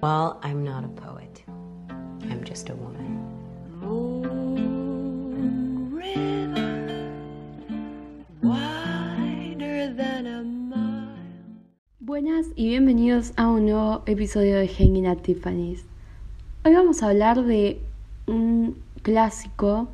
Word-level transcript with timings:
Well, 0.00 0.38
I'm 0.44 0.62
not 0.62 0.84
a 0.84 0.88
poet. 0.88 1.42
I'm 2.30 2.44
just 2.44 2.70
a 2.70 2.74
woman. 2.76 3.18
Buenas 11.98 12.46
y 12.54 12.68
bienvenidos 12.68 13.32
a 13.36 13.48
un 13.48 13.66
nuevo 13.66 14.04
episodio 14.06 14.56
de 14.58 14.68
Hanging 14.68 15.08
at 15.08 15.18
Tiffany's. 15.22 15.84
Hoy 16.64 16.74
vamos 16.74 17.02
a 17.02 17.08
hablar 17.08 17.42
de 17.42 17.80
un 18.28 18.76
clásico 19.02 19.88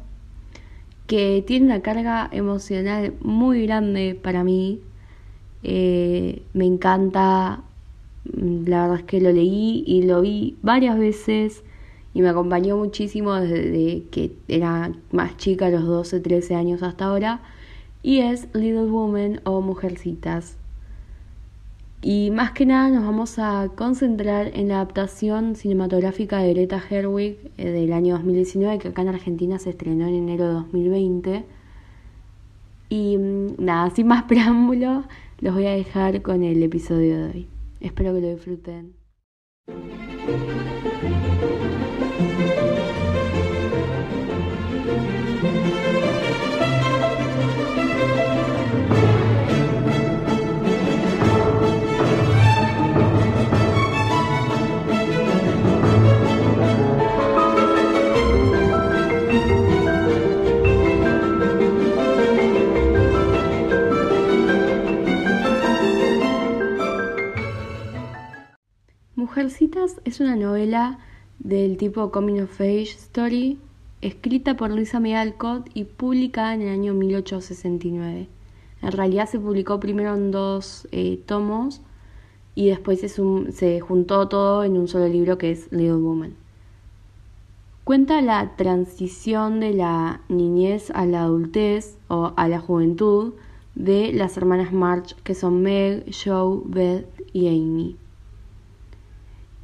que 1.07 1.43
tiene 1.47 1.65
una 1.65 1.81
carga 1.81 2.29
emocional 2.31 3.15
muy 3.23 3.67
grande 3.67 4.21
para 4.23 4.45
mí. 4.45 4.83
Eh, 5.63 6.43
me 6.53 6.67
encanta, 6.67 7.63
la 8.25 8.83
verdad 8.83 9.01
es 9.01 9.05
que 9.05 9.21
lo 9.21 9.33
leí 9.33 9.85
y 9.87 10.03
lo 10.03 10.23
vi 10.23 10.57
varias 10.63 10.99
veces 10.99 11.63
y 12.15 12.23
me 12.23 12.29
acompañó 12.29 12.77
muchísimo 12.77 13.35
desde 13.35 14.05
que 14.11 14.33
era 14.49 14.93
más 15.11 15.37
chica, 15.37 15.69
los 15.69 15.85
12, 15.85 16.21
13 16.21 16.55
años 16.55 16.83
hasta 16.83 17.07
ahora. 17.07 17.43
Y 18.03 18.21
es 18.21 18.49
Little 18.55 18.85
Woman 18.85 19.41
o 19.45 19.61
Mujercitas. 19.61 20.57
Y 22.03 22.31
más 22.31 22.53
que 22.53 22.67
nada 22.67 22.91
nos 22.91 23.05
vamos 23.05 23.39
a 23.39 23.71
concentrar 23.75 24.51
en 24.55 24.69
la 24.69 24.77
adaptación 24.77 25.57
cinematográfica 25.57 26.39
de 26.39 26.53
Greta 26.53 26.81
Herwig 26.89 27.51
eh, 27.57 27.71
del 27.71 27.93
año 27.93 28.15
2019, 28.15 28.79
que 28.79 28.89
acá 28.89 29.03
en 29.03 29.09
Argentina 29.09 29.59
se 29.59 29.71
estrenó 29.71 30.07
en 30.07 30.15
enero 30.15 30.47
de 30.47 30.53
2020. 30.53 31.45
Y 32.91 33.17
mm, 33.17 33.55
nada, 33.59 33.91
sin 33.91 34.07
más 34.07 34.23
preámbulo, 34.29 35.05
los 35.41 35.55
voy 35.55 35.67
a 35.67 35.73
dejar 35.73 36.23
con 36.23 36.43
el 36.45 36.63
episodio 36.63 37.17
de 37.17 37.25
hoy. 37.25 37.54
Espero 37.85 38.15
que 38.15 38.21
lo 38.23 38.29
disfruten. 38.29 38.97
Mujercitas 69.35 70.01
es 70.05 70.21
una 70.21 70.37
novela 70.37 71.01
del 71.41 71.77
tipo 71.77 72.13
Coming 72.13 72.43
of 72.43 72.61
Age 72.61 72.83
Story, 72.85 73.59
escrita 74.01 74.57
por 74.57 74.71
Luisa 74.71 75.01
May 75.01 75.15
Alcott 75.15 75.69
y 75.75 75.83
publicada 75.83 76.55
en 76.55 76.63
el 76.63 76.69
año 76.69 76.95
1869. 76.95 78.29
En 78.81 78.93
realidad 78.93 79.29
se 79.29 79.41
publicó 79.41 79.81
primero 79.81 80.15
en 80.15 80.31
dos 80.31 80.87
eh, 80.93 81.21
tomos 81.27 81.81
y 82.55 82.69
después 82.69 83.01
se, 83.01 83.09
se 83.09 83.81
juntó 83.81 84.29
todo 84.29 84.63
en 84.63 84.77
un 84.77 84.87
solo 84.87 85.09
libro 85.09 85.37
que 85.37 85.51
es 85.51 85.67
Little 85.73 85.95
Woman. 85.95 86.35
Cuenta 87.83 88.21
la 88.21 88.55
transición 88.55 89.59
de 89.59 89.75
la 89.75 90.21
niñez 90.29 90.93
a 90.93 91.07
la 91.07 91.23
adultez 91.23 91.99
o 92.07 92.35
a 92.37 92.47
la 92.47 92.61
juventud 92.61 93.35
de 93.75 94.13
las 94.13 94.37
hermanas 94.37 94.73
March, 94.73 95.17
que 95.25 95.35
son 95.35 95.61
Meg, 95.61 96.05
Joe, 96.15 96.61
Beth 96.67 97.09
y 97.33 97.49
Amy 97.49 97.97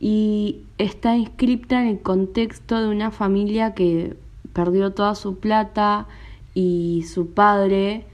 y 0.01 0.63
está 0.79 1.17
inscripta 1.17 1.83
en 1.83 1.89
el 1.89 2.01
contexto 2.01 2.81
de 2.81 2.89
una 2.89 3.11
familia 3.11 3.75
que 3.75 4.17
perdió 4.55 4.93
toda 4.93 5.15
su 5.15 5.39
plata 5.39 6.09
y 6.55 7.05
su 7.07 7.29
padre 7.31 8.07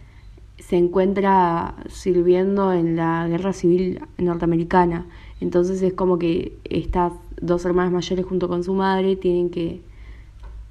se 0.59 0.77
encuentra 0.77 1.77
sirviendo 1.88 2.72
en 2.72 2.97
la 2.97 3.28
guerra 3.28 3.53
civil 3.53 4.00
norteamericana. 4.19 5.06
Entonces 5.41 5.81
es 5.83 5.93
como 5.93 6.19
que 6.19 6.59
estas 6.65 7.12
dos 7.41 7.65
hermanas 7.65 7.93
mayores 7.93 8.27
junto 8.27 8.49
con 8.49 8.65
su 8.65 8.75
madre 8.75 9.15
tienen 9.15 9.50
que, 9.50 9.81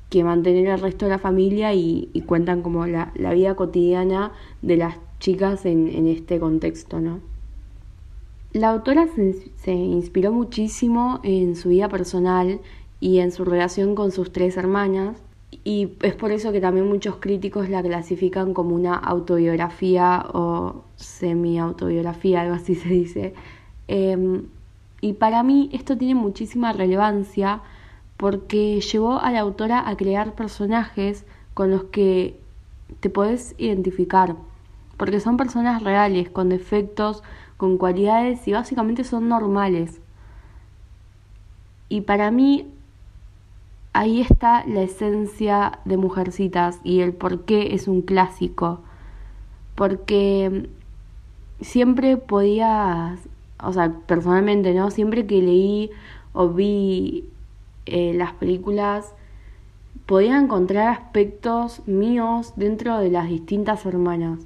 que 0.10 0.24
mantener 0.24 0.68
el 0.68 0.80
resto 0.82 1.06
de 1.06 1.12
la 1.12 1.20
familia 1.20 1.74
y, 1.74 2.10
cuentan 2.26 2.62
como 2.62 2.88
la, 2.88 3.12
la, 3.16 3.34
vida 3.34 3.56
cotidiana 3.56 4.32
de 4.62 4.78
las 4.78 4.98
chicas 5.20 5.66
en, 5.66 5.88
en 5.88 6.08
este 6.08 6.40
contexto, 6.40 7.00
¿no? 7.00 7.20
La 8.56 8.70
autora 8.70 9.06
se, 9.58 9.74
inspiró 9.74 10.32
muchísimo 10.32 11.20
en 11.24 11.58
su 11.58 11.68
vida 11.68 11.90
personal 11.90 12.62
y 13.02 13.20
en 13.20 13.34
su 13.34 13.44
relación 13.44 13.96
con 13.96 14.14
sus 14.14 14.32
tres 14.32 14.56
hermanas 14.56 15.22
y 15.66 15.90
es 16.02 16.16
por 16.16 16.32
eso 16.32 16.54
que 16.54 16.62
también 16.62 16.88
muchos 16.88 17.18
críticos 17.18 17.68
la 17.68 17.84
clasifican 17.84 18.54
como 18.54 18.74
una 18.74 18.96
autobiografía 18.96 20.26
o 20.34 20.86
semi-autobiografía, 20.96 22.44
algo 22.44 22.54
así 22.54 22.76
se 22.76 22.88
dice. 22.88 23.34
Em, 23.90 24.44
y 25.02 25.12
para 25.12 25.44
mí 25.44 25.70
esto 25.74 25.98
tiene 25.98 26.16
muchísima 26.16 26.72
relevancia 26.72 27.62
porque 28.16 28.80
llevó 28.80 29.20
a 29.20 29.34
la 29.34 29.42
autora 29.42 29.90
a 29.90 29.98
crear 29.98 30.34
personajes 30.34 31.26
con 31.54 31.72
los 31.72 31.84
que 31.84 32.40
te 33.02 33.10
podés 33.10 33.54
identificar, 33.58 34.38
porque 34.96 35.20
son 35.20 35.36
personas 35.36 35.84
reales, 35.84 36.30
con 36.30 36.48
defectos, 36.48 37.22
con 37.58 37.78
cualidades 37.78 38.48
y 38.48 38.54
básicamente 38.54 39.04
son 39.04 39.30
normales. 39.30 40.02
Y 41.90 42.02
para 42.02 42.32
mí 42.32 42.68
ahí 43.94 44.22
está 44.22 44.66
la 44.68 44.82
esencia 44.82 45.80
de 45.86 45.98
Mujercitas 45.98 46.80
y 46.84 47.00
el 47.00 47.14
por 47.14 47.46
qué 47.46 47.74
es 47.74 47.88
un 47.88 48.02
clásico. 48.02 48.82
Porque 49.76 50.70
siempre 51.62 52.18
podía, 52.18 53.18
o 53.64 53.74
sea, 53.74 53.94
personalmente, 54.06 54.74
¿no? 54.74 54.92
Siempre 54.92 55.26
que 55.26 55.42
leí 55.42 55.92
o 56.34 56.50
vi 56.50 57.26
eh, 57.86 58.14
las 58.14 58.34
películas, 58.34 59.14
podía 60.06 60.38
encontrar 60.38 60.90
aspectos 60.90 61.88
míos 61.88 62.54
dentro 62.56 63.00
de 63.00 63.10
las 63.10 63.30
distintas 63.30 63.86
hermanas. 63.86 64.40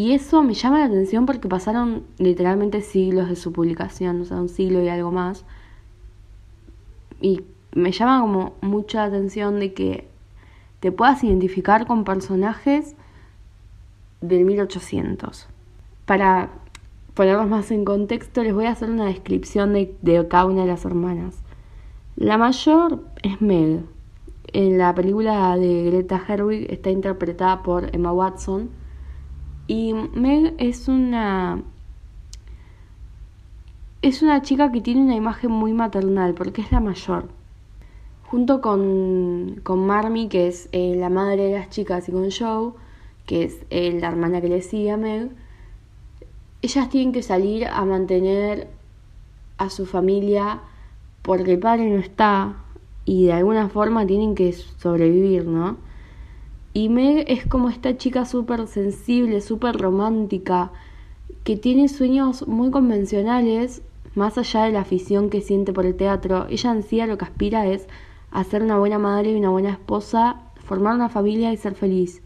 Y 0.00 0.14
eso 0.14 0.42
me 0.42 0.54
llama 0.54 0.78
la 0.78 0.86
atención 0.86 1.26
porque 1.26 1.46
pasaron 1.46 2.04
literalmente 2.16 2.80
siglos 2.80 3.28
de 3.28 3.36
su 3.36 3.52
publicación, 3.52 4.22
o 4.22 4.24
sea, 4.24 4.38
un 4.38 4.48
siglo 4.48 4.82
y 4.82 4.88
algo 4.88 5.12
más. 5.12 5.44
Y 7.20 7.42
me 7.74 7.92
llama 7.92 8.22
como 8.22 8.54
mucha 8.62 9.04
atención 9.04 9.60
de 9.60 9.74
que 9.74 10.08
te 10.80 10.90
puedas 10.90 11.22
identificar 11.22 11.86
con 11.86 12.04
personajes 12.04 12.96
del 14.22 14.46
1800. 14.46 15.48
Para 16.06 16.48
ponerlos 17.12 17.50
más 17.50 17.70
en 17.70 17.84
contexto, 17.84 18.42
les 18.42 18.54
voy 18.54 18.64
a 18.64 18.70
hacer 18.70 18.88
una 18.88 19.04
descripción 19.04 19.74
de, 19.74 20.26
cada 20.30 20.46
una 20.46 20.62
de 20.62 20.68
las 20.68 20.86
hermanas. 20.86 21.42
La 22.16 22.38
mayor 22.38 23.04
es 23.22 23.42
Meg. 23.42 23.82
En 24.54 24.78
la 24.78 24.94
película 24.94 25.58
de 25.58 25.90
Greta 25.90 26.22
Herwig 26.26 26.72
está 26.72 26.88
interpretada 26.88 27.62
por 27.62 27.94
Emma 27.94 28.14
Watson 28.14 28.79
y 29.70 29.94
Meg 29.94 30.56
es 30.58 30.88
una. 30.88 31.62
Es 34.02 34.20
una 34.20 34.42
chica 34.42 34.72
que 34.72 34.80
tiene 34.80 35.02
una 35.02 35.14
imagen 35.14 35.52
muy 35.52 35.72
maternal 35.72 36.34
porque 36.34 36.60
es 36.60 36.72
la 36.72 36.80
mayor. 36.80 37.28
Junto 38.24 38.60
con, 38.60 39.60
con 39.62 39.86
Marmy, 39.86 40.26
que 40.28 40.48
es 40.48 40.68
eh, 40.72 40.96
la 40.96 41.08
madre 41.08 41.44
de 41.44 41.52
las 41.52 41.70
chicas, 41.70 42.08
y 42.08 42.12
con 42.12 42.28
Joe, 42.32 42.72
que 43.26 43.44
es 43.44 43.64
eh, 43.70 43.96
la 44.00 44.08
hermana 44.08 44.40
que 44.40 44.48
le 44.48 44.60
sigue 44.60 44.90
a 44.90 44.96
Meg, 44.96 45.30
ellas 46.62 46.90
tienen 46.90 47.12
que 47.12 47.22
salir 47.22 47.68
a 47.68 47.84
mantener 47.84 48.66
a 49.56 49.70
su 49.70 49.86
familia 49.86 50.62
porque 51.22 51.52
el 51.52 51.60
padre 51.60 51.88
no 51.90 52.00
está 52.00 52.56
y 53.04 53.26
de 53.26 53.34
alguna 53.34 53.68
forma 53.68 54.04
tienen 54.04 54.34
que 54.34 54.52
sobrevivir, 54.52 55.46
¿no? 55.46 55.76
Y 56.72 56.88
Meg 56.88 57.24
es 57.28 57.46
como 57.46 57.68
esta 57.68 57.96
chica 57.96 58.24
súper 58.24 58.68
sensible, 58.68 59.40
súper 59.40 59.76
romántica, 59.76 60.70
que 61.42 61.56
tiene 61.56 61.88
sueños 61.88 62.46
muy 62.46 62.70
convencionales, 62.70 63.82
más 64.14 64.38
allá 64.38 64.64
de 64.64 64.72
la 64.72 64.82
afición 64.82 65.30
que 65.30 65.40
siente 65.40 65.72
por 65.72 65.84
el 65.84 65.96
teatro. 65.96 66.46
Ella 66.48 66.72
en 66.72 66.82
sí 66.84 67.00
a 67.00 67.06
lo 67.06 67.18
que 67.18 67.24
aspira 67.24 67.66
es 67.66 67.88
a 68.30 68.44
ser 68.44 68.62
una 68.62 68.78
buena 68.78 68.98
madre 68.98 69.32
y 69.32 69.36
una 69.36 69.50
buena 69.50 69.70
esposa, 69.70 70.42
formar 70.64 70.94
una 70.94 71.08
familia 71.08 71.52
y 71.52 71.56
ser 71.56 71.74
feliz. 71.74 72.22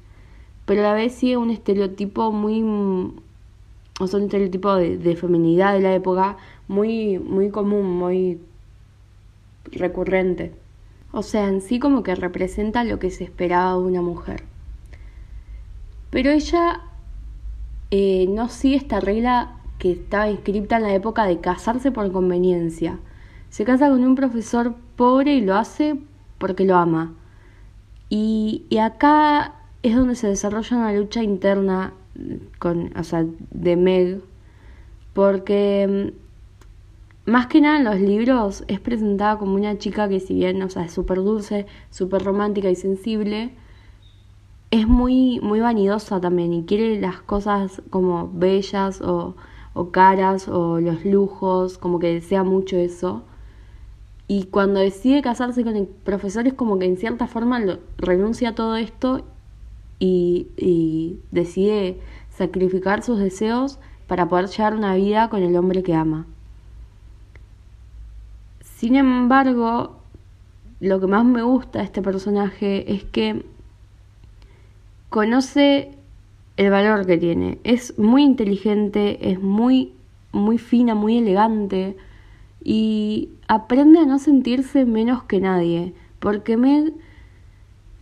Pero 0.66 0.80
a 0.82 0.84
la 0.84 0.94
vez 0.94 1.14
sigue 1.14 1.38
un 1.38 1.50
estereotipo 1.50 2.30
muy. 2.32 2.62
o 4.00 4.06
sea, 4.06 4.18
un 4.18 4.26
estereotipo 4.26 4.74
de, 4.74 4.98
de 4.98 5.16
feminidad 5.16 5.72
de 5.72 5.80
la 5.80 5.94
época 5.94 6.36
muy, 6.68 7.18
muy 7.18 7.50
común, 7.50 7.98
muy 7.98 8.40
recurrente. 9.72 10.52
O 11.16 11.22
sea, 11.22 11.46
en 11.46 11.60
sí 11.60 11.78
como 11.78 12.02
que 12.02 12.16
representa 12.16 12.82
lo 12.82 12.98
que 12.98 13.10
se 13.10 13.22
esperaba 13.22 13.74
de 13.74 13.78
una 13.78 14.02
mujer. 14.02 14.42
Pero 16.10 16.30
ella 16.30 16.80
eh, 17.92 18.26
no 18.28 18.48
sigue 18.48 18.74
esta 18.74 18.98
regla 18.98 19.60
que 19.78 19.92
estaba 19.92 20.28
inscrita 20.28 20.76
en 20.76 20.82
la 20.82 20.94
época 20.94 21.24
de 21.26 21.38
casarse 21.38 21.92
por 21.92 22.10
conveniencia, 22.10 22.98
Se 23.48 23.64
casa 23.64 23.88
con 23.88 24.02
un 24.02 24.16
profesor 24.16 24.74
pobre 24.96 25.34
y 25.34 25.40
lo 25.40 25.54
hace 25.54 25.96
porque 26.38 26.64
lo 26.64 26.74
ama. 26.76 27.14
Y, 28.08 28.64
y 28.68 28.78
acá 28.78 29.54
es 29.84 29.94
donde 29.94 30.16
se 30.16 30.26
desarrolla 30.26 30.76
una 30.76 30.92
lucha 30.92 31.22
interna 31.22 31.92
con, 32.58 32.92
o 32.96 33.04
sea, 33.04 33.24
de 33.52 33.76
Meg, 33.76 34.20
porque 35.12 36.12
mm, 36.12 36.23
más 37.26 37.46
que 37.46 37.60
nada 37.60 37.78
en 37.78 37.84
los 37.84 38.00
libros 38.00 38.64
es 38.68 38.80
presentada 38.80 39.38
como 39.38 39.54
una 39.54 39.78
chica 39.78 40.08
que 40.08 40.20
si 40.20 40.34
bien, 40.34 40.62
o 40.62 40.68
sea, 40.68 40.84
es 40.84 40.92
súper 40.92 41.18
dulce, 41.18 41.66
súper 41.90 42.22
romántica 42.22 42.70
y 42.70 42.76
sensible, 42.76 43.52
es 44.70 44.86
muy, 44.86 45.40
muy 45.40 45.60
vanidosa 45.60 46.20
también 46.20 46.52
y 46.52 46.64
quiere 46.64 47.00
las 47.00 47.22
cosas 47.22 47.80
como 47.90 48.30
bellas 48.32 49.00
o, 49.00 49.36
o 49.72 49.90
caras 49.90 50.48
o 50.48 50.80
los 50.80 51.04
lujos, 51.04 51.78
como 51.78 51.98
que 51.98 52.12
desea 52.12 52.44
mucho 52.44 52.76
eso. 52.76 53.22
Y 54.26 54.44
cuando 54.44 54.80
decide 54.80 55.22
casarse 55.22 55.64
con 55.64 55.76
el 55.76 55.86
profesor 55.86 56.46
es 56.46 56.54
como 56.54 56.78
que 56.78 56.86
en 56.86 56.96
cierta 56.96 57.26
forma 57.26 57.60
renuncia 57.98 58.50
a 58.50 58.54
todo 58.54 58.76
esto 58.76 59.24
y, 59.98 60.48
y 60.56 61.20
decide 61.30 62.00
sacrificar 62.30 63.02
sus 63.02 63.18
deseos 63.18 63.78
para 64.06 64.28
poder 64.28 64.48
llevar 64.48 64.74
una 64.74 64.94
vida 64.94 65.30
con 65.30 65.42
el 65.42 65.56
hombre 65.56 65.82
que 65.82 65.94
ama. 65.94 66.26
Sin 68.84 68.96
embargo, 68.96 69.96
lo 70.78 71.00
que 71.00 71.06
más 71.06 71.24
me 71.24 71.40
gusta 71.40 71.78
de 71.78 71.86
este 71.86 72.02
personaje 72.02 72.92
es 72.92 73.02
que 73.02 73.46
conoce 75.08 75.92
el 76.58 76.68
valor 76.68 77.06
que 77.06 77.16
tiene. 77.16 77.58
Es 77.64 77.98
muy 77.98 78.24
inteligente, 78.24 79.30
es 79.30 79.40
muy, 79.40 79.94
muy 80.32 80.58
fina, 80.58 80.94
muy 80.94 81.16
elegante 81.16 81.96
y 82.62 83.30
aprende 83.48 84.00
a 84.00 84.04
no 84.04 84.18
sentirse 84.18 84.84
menos 84.84 85.22
que 85.22 85.40
nadie. 85.40 85.94
Porque 86.18 86.58
Meg, 86.58 86.92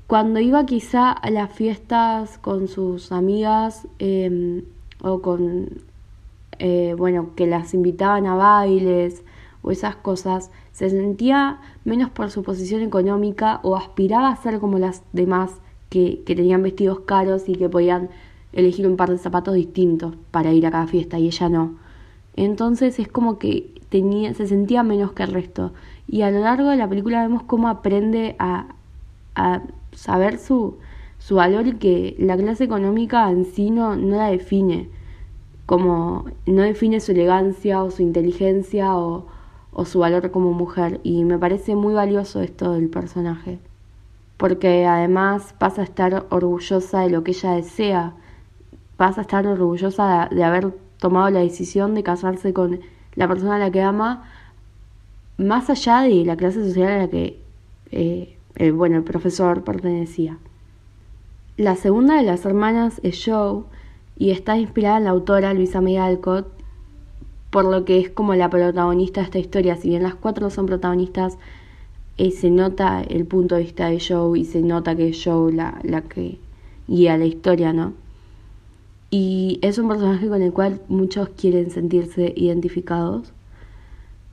cuando 0.08 0.40
iba 0.40 0.66
quizá 0.66 1.12
a 1.12 1.30
las 1.30 1.52
fiestas 1.52 2.38
con 2.38 2.66
sus 2.66 3.12
amigas 3.12 3.86
em, 4.00 4.64
o 5.00 5.22
con, 5.22 5.84
eh, 6.58 6.96
bueno, 6.98 7.36
que 7.36 7.46
las 7.46 7.72
invitaban 7.72 8.26
a 8.26 8.34
bailes 8.34 9.22
o 9.62 9.70
esas 9.70 9.94
cosas, 9.94 10.50
se 10.72 10.88
sentía 10.90 11.60
menos 11.84 12.10
por 12.10 12.30
su 12.30 12.42
posición 12.42 12.82
económica 12.82 13.60
o 13.62 13.76
aspiraba 13.76 14.30
a 14.30 14.36
ser 14.36 14.58
como 14.58 14.78
las 14.78 15.02
demás 15.12 15.60
que, 15.90 16.22
tenían 16.24 16.62
vestidos 16.62 17.00
caros 17.00 17.48
y 17.48 17.54
que 17.54 17.68
podían 17.68 18.08
elegir 18.52 18.86
un 18.86 18.96
par 18.96 19.10
de 19.10 19.18
zapatos 19.18 19.54
distintos 19.54 20.14
para 20.30 20.52
ir 20.52 20.66
a 20.66 20.70
cada 20.70 20.86
fiesta 20.86 21.18
y 21.18 21.26
ella 21.26 21.48
no. 21.48 21.74
Entonces 22.34 22.98
es 22.98 23.08
como 23.08 23.38
que 23.38 23.70
tenía, 23.90 24.32
se 24.32 24.46
sentía 24.46 24.82
menos 24.82 25.12
que 25.12 25.22
el 25.24 25.32
resto. 25.32 25.72
Y 26.08 26.22
a 26.22 26.30
lo 26.30 26.40
largo 26.40 26.70
de 26.70 26.76
la 26.76 26.88
película 26.88 27.22
vemos 27.22 27.42
cómo 27.42 27.68
aprende 27.68 28.36
a, 28.38 28.68
a 29.34 29.62
saber 29.92 30.38
su, 30.38 30.78
su 31.18 31.34
valor 31.36 31.66
y 31.66 31.74
que 31.74 32.16
la 32.18 32.36
clase 32.36 32.64
económica 32.64 33.30
en 33.30 33.44
sí 33.44 33.70
no, 33.70 33.94
no 33.96 34.16
la 34.16 34.30
define. 34.30 34.88
Como 35.66 36.24
no 36.46 36.62
define 36.62 37.00
su 37.00 37.12
elegancia 37.12 37.82
o 37.82 37.90
su 37.90 38.02
inteligencia 38.02 38.96
o, 38.96 39.26
o 39.72 39.84
su 39.84 40.00
valor 40.00 40.30
como 40.30 40.52
mujer. 40.52 41.00
Y 41.02 41.24
me 41.24 41.38
parece 41.38 41.74
muy 41.74 41.94
valioso 41.94 42.40
esto 42.40 42.72
del 42.72 42.88
personaje 42.88 43.58
porque 44.42 44.86
además 44.86 45.54
pasa 45.56 45.82
a 45.82 45.84
estar 45.84 46.26
orgullosa 46.30 47.02
de 47.02 47.10
lo 47.10 47.22
que 47.22 47.30
ella 47.30 47.52
desea, 47.52 48.12
pasa 48.96 49.20
a 49.20 49.22
estar 49.22 49.46
orgullosa 49.46 50.28
de, 50.32 50.42
haber 50.42 50.72
tomado 50.98 51.30
la 51.30 51.38
decisión 51.38 51.94
de 51.94 52.02
casarse 52.02 52.52
con 52.52 52.80
la 53.14 53.28
persona 53.28 53.54
a 53.54 53.58
la 53.60 53.70
que 53.70 53.82
ama, 53.82 54.24
más 55.38 55.70
allá 55.70 56.00
de 56.00 56.24
la 56.24 56.36
clase 56.36 56.60
social 56.64 56.88
a 56.88 56.98
la 56.98 57.08
que 57.08 57.40
eh, 57.92 58.36
el, 58.56 58.72
bueno, 58.72 58.96
el 58.96 59.04
profesor 59.04 59.62
pertenecía. 59.62 60.38
La 61.56 61.76
segunda 61.76 62.16
de 62.16 62.24
las 62.24 62.44
hermanas 62.44 62.98
es 63.04 63.22
Joe 63.24 63.62
y 64.18 64.32
está 64.32 64.56
inspirada 64.56 64.98
en 64.98 65.04
la 65.04 65.10
autora 65.10 65.54
Luisa 65.54 65.80
May 65.80 65.98
Alcott, 65.98 66.48
por 67.52 67.66
lo 67.66 67.84
que 67.84 68.00
es 68.00 68.08
como 68.08 68.34
la 68.34 68.48
protagonista 68.48 69.20
de 69.20 69.26
esta 69.26 69.38
historia. 69.38 69.76
Si 69.76 69.90
bien 69.90 70.02
las 70.02 70.14
cuatro 70.14 70.48
son 70.48 70.64
protagonistas, 70.64 71.36
eh, 72.16 72.30
se 72.30 72.50
nota 72.50 73.02
el 73.02 73.26
punto 73.26 73.56
de 73.56 73.62
vista 73.62 73.88
de 73.88 74.00
Joe 74.00 74.38
y 74.38 74.46
se 74.46 74.62
nota 74.62 74.96
que 74.96 75.10
es 75.10 75.22
Joe 75.22 75.52
la, 75.52 75.78
la 75.82 76.00
que 76.00 76.38
guía 76.88 77.18
la 77.18 77.26
historia, 77.26 77.74
¿no? 77.74 77.92
Y 79.10 79.58
es 79.60 79.76
un 79.76 79.88
personaje 79.88 80.28
con 80.28 80.40
el 80.40 80.54
cual 80.54 80.80
muchos 80.88 81.28
quieren 81.28 81.70
sentirse 81.70 82.32
identificados. 82.34 83.34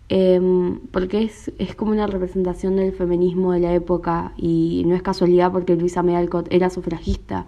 Em, 0.07 0.79
porque 0.91 1.23
es, 1.23 1.51
es 1.59 1.75
como 1.75 1.91
una 1.91 2.07
representación 2.07 2.77
del 2.77 2.93
feminismo 2.93 3.51
de 3.51 3.59
la 3.59 3.73
época 3.73 4.33
y 4.37 4.83
no 4.87 4.95
es 4.95 5.01
casualidad 5.01 5.51
porque 5.51 5.75
Luisa 5.75 6.03
May 6.03 6.29
era 6.49 6.69
sufragista. 6.69 7.47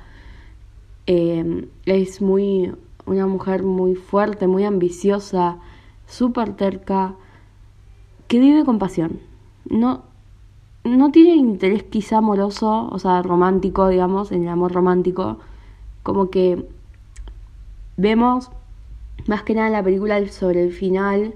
Em, 1.07 1.67
es 1.85 2.21
muy 2.21 2.73
una 3.05 3.27
mujer 3.27 3.63
muy 3.63 3.95
fuerte, 3.95 4.47
muy 4.47 4.63
ambiciosa, 4.63 5.57
súper 6.07 6.55
terca, 6.55 7.15
que 8.27 8.39
vive 8.39 8.63
con 8.63 8.79
pasión. 8.79 9.19
No, 9.69 10.03
no 10.83 11.11
tiene 11.11 11.35
interés 11.35 11.83
quizá 11.83 12.17
amoroso, 12.17 12.87
o 12.91 12.99
sea, 12.99 13.21
romántico, 13.21 13.87
digamos, 13.87 14.31
en 14.31 14.43
el 14.43 14.49
amor 14.49 14.71
romántico, 14.73 15.39
como 16.03 16.29
que 16.29 16.67
vemos 17.97 18.49
más 19.27 19.43
que 19.43 19.53
nada 19.53 19.67
en 19.67 19.73
la 19.73 19.83
película 19.83 20.25
sobre 20.29 20.63
el 20.63 20.71
final 20.71 21.35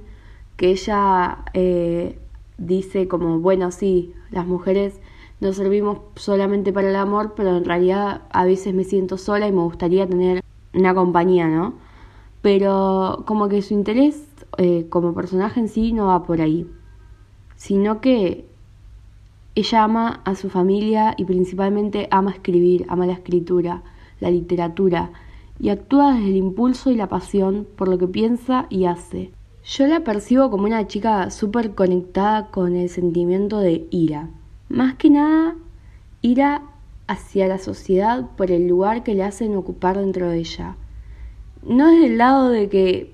que 0.57 0.71
ella 0.71 1.39
eh, 1.53 2.17
dice 2.57 3.07
como, 3.07 3.39
bueno, 3.39 3.71
sí, 3.71 4.13
las 4.31 4.47
mujeres 4.47 4.99
nos 5.41 5.57
servimos 5.57 5.99
solamente 6.15 6.71
para 6.71 6.89
el 6.89 6.95
amor, 6.95 7.33
pero 7.35 7.57
en 7.57 7.65
realidad 7.65 8.21
a 8.31 8.45
veces 8.45 8.73
me 8.73 8.83
siento 8.83 9.17
sola 9.17 9.47
y 9.47 9.51
me 9.51 9.61
gustaría 9.61 10.07
tener 10.07 10.44
una 10.75 10.93
compañía, 10.93 11.47
¿no? 11.47 11.73
Pero 12.41 13.23
como 13.25 13.47
que 13.47 13.61
su 13.61 13.73
interés 13.73 14.27
eh, 14.57 14.85
como 14.89 15.13
personaje 15.13 15.59
en 15.59 15.67
sí 15.67 15.93
no 15.93 16.07
va 16.07 16.23
por 16.23 16.41
ahí, 16.41 16.67
sino 17.55 18.01
que 18.01 18.45
ella 19.55 19.83
ama 19.83 20.21
a 20.25 20.35
su 20.35 20.49
familia 20.49 21.15
y 21.17 21.25
principalmente 21.25 22.07
ama 22.11 22.31
escribir, 22.31 22.85
ama 22.89 23.05
la 23.05 23.13
escritura, 23.13 23.83
la 24.19 24.29
literatura, 24.29 25.11
y 25.59 25.69
actúa 25.69 26.13
desde 26.13 26.29
el 26.29 26.35
impulso 26.35 26.91
y 26.91 26.95
la 26.95 27.07
pasión 27.07 27.65
por 27.77 27.87
lo 27.87 27.97
que 27.97 28.07
piensa 28.07 28.67
y 28.69 28.85
hace. 28.85 29.31
Yo 29.63 29.87
la 29.87 30.01
percibo 30.01 30.51
como 30.51 30.65
una 30.65 30.85
chica 30.87 31.31
súper 31.31 31.73
conectada 31.73 32.47
con 32.51 32.75
el 32.75 32.89
sentimiento 32.89 33.59
de 33.59 33.87
ira. 33.89 34.29
Más 34.69 34.95
que 34.95 35.09
nada, 35.09 35.55
ira 36.21 36.61
hacia 37.07 37.47
la 37.47 37.57
sociedad 37.57 38.25
por 38.35 38.51
el 38.51 38.67
lugar 38.67 39.03
que 39.03 39.13
le 39.13 39.23
hacen 39.23 39.55
ocupar 39.55 39.97
dentro 39.97 40.29
de 40.29 40.39
ella. 40.39 40.75
No 41.63 41.89
es 41.89 42.01
del 42.01 42.17
lado 42.17 42.49
de 42.49 42.69
que 42.69 43.11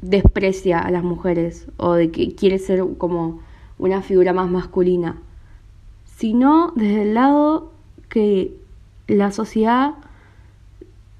desprecia 0.00 0.78
a 0.78 0.90
las 0.90 1.02
mujeres 1.02 1.68
o 1.76 1.94
de 1.94 2.10
que 2.10 2.34
quiere 2.34 2.58
ser 2.58 2.84
como 2.98 3.40
una 3.78 4.02
figura 4.02 4.32
más 4.32 4.50
masculina, 4.50 5.16
sino 6.04 6.72
desde 6.76 7.02
el 7.02 7.14
lado 7.14 7.72
que 8.08 8.56
la 9.06 9.30
sociedad 9.30 9.94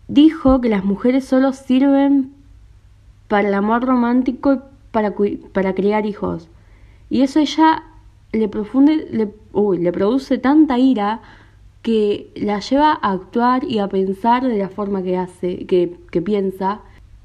dijo 0.09 0.61
que 0.61 0.69
las 0.69 0.85
mujeres 0.85 1.25
solo 1.25 1.53
sirven 1.53 2.33
para 3.29 3.49
el 3.49 3.55
amor 3.55 3.85
romántico 3.85 4.55
y 4.55 4.59
para, 4.91 5.15
para 5.53 5.75
criar 5.75 6.07
hijos. 6.07 6.49
Y 7.11 7.23
eso 7.23 7.41
ella 7.41 7.85
le, 8.33 8.49
profunde, 8.49 9.09
le 9.11 9.93
produce 9.93 10.39
tanta 10.39 10.79
ira 10.79 11.21
que 11.87 12.33
la 12.35 12.59
lleva 12.59 12.99
a 13.01 13.13
actuar 13.13 13.63
y 13.63 13.79
a 13.79 13.87
pensar 13.87 14.43
de 14.43 14.59
la 14.59 14.69
forma 14.69 15.05
que 15.05 15.17
hace, 15.17 15.67
que, 15.67 15.97
que 16.11 16.21
piensa, 16.21 16.81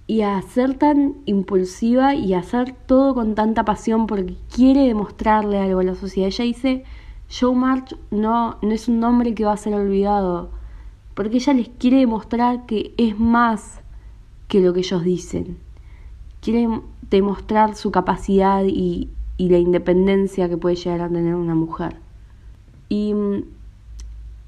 y 0.06 0.22
a 0.22 0.40
ser 0.44 0.76
tan 0.78 1.16
impulsiva 1.26 2.14
y 2.14 2.36
a 2.36 2.42
hacer 2.42 2.76
todo 2.86 3.16
con 3.16 3.34
tanta 3.34 3.66
pasión 3.66 4.06
porque 4.06 4.36
quiere 4.56 4.86
demostrarle 4.86 5.58
algo 5.58 5.80
a 5.80 5.84
la 5.84 5.96
sociedad. 5.96 6.28
Ella 6.28 6.46
dice 6.46 6.84
Joe 7.28 7.56
March 7.56 7.96
no, 8.12 8.60
no 8.62 8.72
es 8.72 8.88
un 8.88 9.00
nombre 9.00 9.34
que 9.34 9.46
va 9.46 9.54
a 9.54 9.58
ser 9.58 9.74
olvidado, 9.74 10.52
porque 11.16 11.38
ella 11.38 11.54
les 11.54 11.70
quiere 11.70 11.98
demostrar 11.98 12.68
que 12.68 12.94
es 12.98 13.18
más 13.18 13.82
que 14.48 14.60
lo 14.60 14.74
que 14.74 14.82
ellos 14.82 15.04
dicen. 15.04 15.58
Quiere 16.40 16.70
demostrar 17.10 17.74
su 17.74 17.90
capacidad 17.90 18.64
y, 18.64 19.10
y 19.38 19.50
la 19.50 19.58
independencia 19.58 20.48
que 20.50 20.58
puede 20.58 20.76
llegar 20.76 21.02
a 21.02 21.10
tener 21.10 21.34
una 21.34 21.56
mujer. 21.56 21.96
Y 22.90 23.16
mm, 23.16 23.44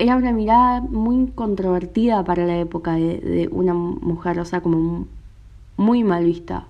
era 0.03 0.17
una 0.17 0.33
mirada 0.33 0.81
muy 0.81 1.27
controvertida 1.27 2.25
para 2.25 2.45
la 2.45 2.59
época 2.59 2.95
de, 2.95 3.47
una 3.53 3.73
mujer, 3.73 4.37
o 4.37 4.43
sea, 4.43 4.59
como 4.59 5.07
muy 5.77 6.03
mal 6.03 6.25
vista. 6.25 6.65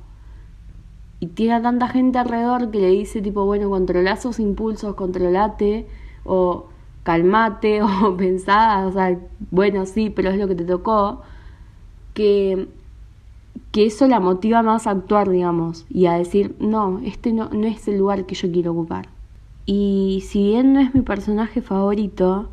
Y 1.19 1.27
tiene 1.27 1.55
a 1.55 1.61
tanta 1.63 1.87
gente 1.87 2.19
alrededor 2.19 2.69
que 2.69 2.79
le 2.79 2.89
dice 2.89 3.23
tipo, 3.23 3.43
bueno, 3.45 3.71
controla 3.71 4.17
sus 4.17 4.39
impulsos, 4.39 4.93
controlate 4.93 5.87
o 6.23 6.67
calmate 7.01 7.81
o 8.03 8.15
pensá, 8.15 8.85
o 8.85 8.91
sea, 8.91 9.17
bueno, 9.49 9.87
sí, 9.87 10.11
pero 10.11 10.29
es 10.29 10.37
lo 10.37 10.47
que 10.47 10.53
te 10.53 10.65
tocó, 10.65 11.23
que, 12.13 12.67
que 13.71 13.87
eso 13.87 14.07
la 14.07 14.19
motiva 14.19 14.61
más 14.61 14.85
a 14.85 14.91
actuar, 14.91 15.27
digamos, 15.27 15.87
y 15.89 16.05
a 16.05 16.13
decir, 16.13 16.55
no, 16.59 16.99
este 17.03 17.33
no, 17.33 17.49
no 17.49 17.65
es 17.65 17.87
el 17.87 17.97
lugar 17.97 18.27
que 18.27 18.35
yo 18.35 18.51
quiero 18.51 18.73
ocupar. 18.73 19.09
Y 19.65 20.23
si 20.27 20.43
bien 20.49 20.73
no 20.73 20.81
es 20.81 20.93
mi 20.93 21.01
personaje 21.01 21.63
favorito, 21.63 22.49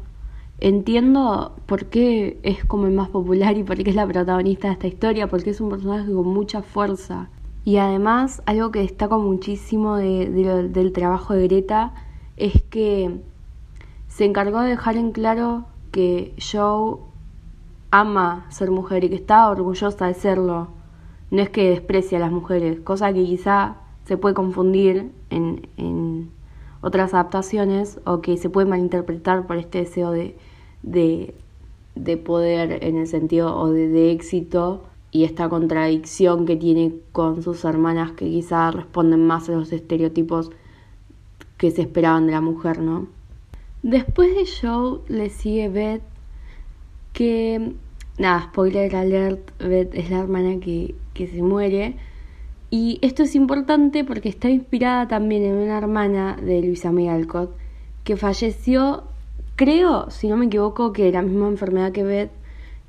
entiendo 0.61 1.57
por 1.67 1.87
qué 1.87 2.38
es 2.43 2.64
como 2.64 2.87
el 2.87 2.93
más 2.93 3.09
popular 3.09 3.57
y 3.57 3.64
por 3.64 3.83
qué 3.83 3.90
es 3.90 3.97
la 3.97 4.07
protagonista 4.07 4.69
de 4.69 4.75
esta 4.75 4.87
historia, 4.87 5.26
porque 5.29 5.50
es 5.50 5.61
un 5.61 5.71
personaje 5.71 6.12
con 6.12 6.29
mucha 6.29 6.62
fuerza. 6.62 7.31
Y 7.64 7.76
además, 7.79 8.43
algo 8.47 8.71
que 8.71 8.81
destaco 8.81 9.19
muchísimo 9.19 9.97
del 9.97 10.93
trabajo 10.93 11.35
de 11.35 11.49
Greta 11.49 11.95
es 12.37 12.62
que 12.62 13.21
se 14.09 14.25
encargó 14.25 14.61
de 14.61 14.71
dejar 14.71 14.97
en 14.97 15.12
claro 15.12 15.64
que 15.93 16.35
Joe 16.38 16.99
ama 17.90 18.47
ser 18.50 18.71
mujer 18.71 19.05
y 19.05 19.09
que 19.09 19.17
está 19.17 19.49
orgullosa 19.50 20.07
de 20.07 20.14
serlo. 20.14 20.69
No 21.31 21.43
es 21.43 21.50
que 21.50 21.71
desprecia 21.71 22.19
a 22.19 22.21
las 22.21 22.33
mujeres, 22.33 22.81
cosa 22.81 23.12
que 23.12 23.25
quizá 23.25 23.76
se 24.05 24.17
puede 24.17 24.35
confundir 24.35 25.12
en, 25.31 25.69
en 25.76 26.31
otras 26.81 27.14
adaptaciones 27.14 28.00
o 28.05 28.21
que 28.21 28.37
se 28.37 28.50
puede 28.50 28.67
malinterpretar 28.69 29.47
por 29.47 29.57
este 29.57 29.79
deseo 29.79 30.11
de, 30.11 30.37
de, 30.82 31.34
de 31.94 32.16
poder 32.16 32.84
en 32.84 32.96
el 32.96 33.06
sentido 33.06 33.56
o 33.56 33.70
de, 33.70 33.88
de 33.88 34.12
éxito 34.12 34.82
y 35.12 35.25
esta 35.25 35.49
contradicción 35.49 36.46
que 36.46 36.56
tiene 36.56 36.94
con 37.12 37.42
sus 37.42 37.64
hermanas 37.64 38.12
que 38.12 38.26
quizá 38.26 38.70
responden 38.70 39.26
más 39.26 39.49
a 39.49 39.52
los 39.52 39.72
estereotipos 39.72 40.50
que 41.58 41.70
se 41.70 41.82
esperaban 41.82 42.26
de 42.26 42.32
la 42.32 42.40
mujer, 42.40 42.80
¿no? 42.80 43.06
Después 43.82 44.34
de 44.34 44.46
Joe 44.46 45.00
le 45.08 45.30
sigue 45.30 45.68
Beth, 45.68 46.02
que, 47.12 47.72
nada, 48.18 48.44
spoiler 48.44 48.94
alert, 48.94 49.50
Beth 49.58 49.94
es 49.94 50.10
la 50.10 50.20
hermana 50.20 50.60
que, 50.60 50.94
que 51.12 51.26
se 51.26 51.42
muere. 51.42 51.96
Y 52.70 52.99
esto 53.02 53.25
es 53.25 53.34
importante 53.34 54.04
porque 54.04 54.28
está 54.28 54.49
inspirada 54.49 55.08
también 55.08 55.44
en 55.44 55.54
una 55.56 55.76
hermana 55.76 56.37
de 56.37 56.62
Luisa 56.62 56.92
May 56.92 57.08
Alcott, 57.08 57.54
que 58.04 58.16
falleció, 58.16 59.04
creo, 59.61 60.11
si 60.11 60.26
no 60.26 60.38
me 60.38 60.47
equivoco, 60.47 60.95
que 60.95 61.12
la 61.12 61.21
misma 61.21 61.47
enfermedad 61.49 61.93
que 61.93 62.02
Beth, 62.02 62.31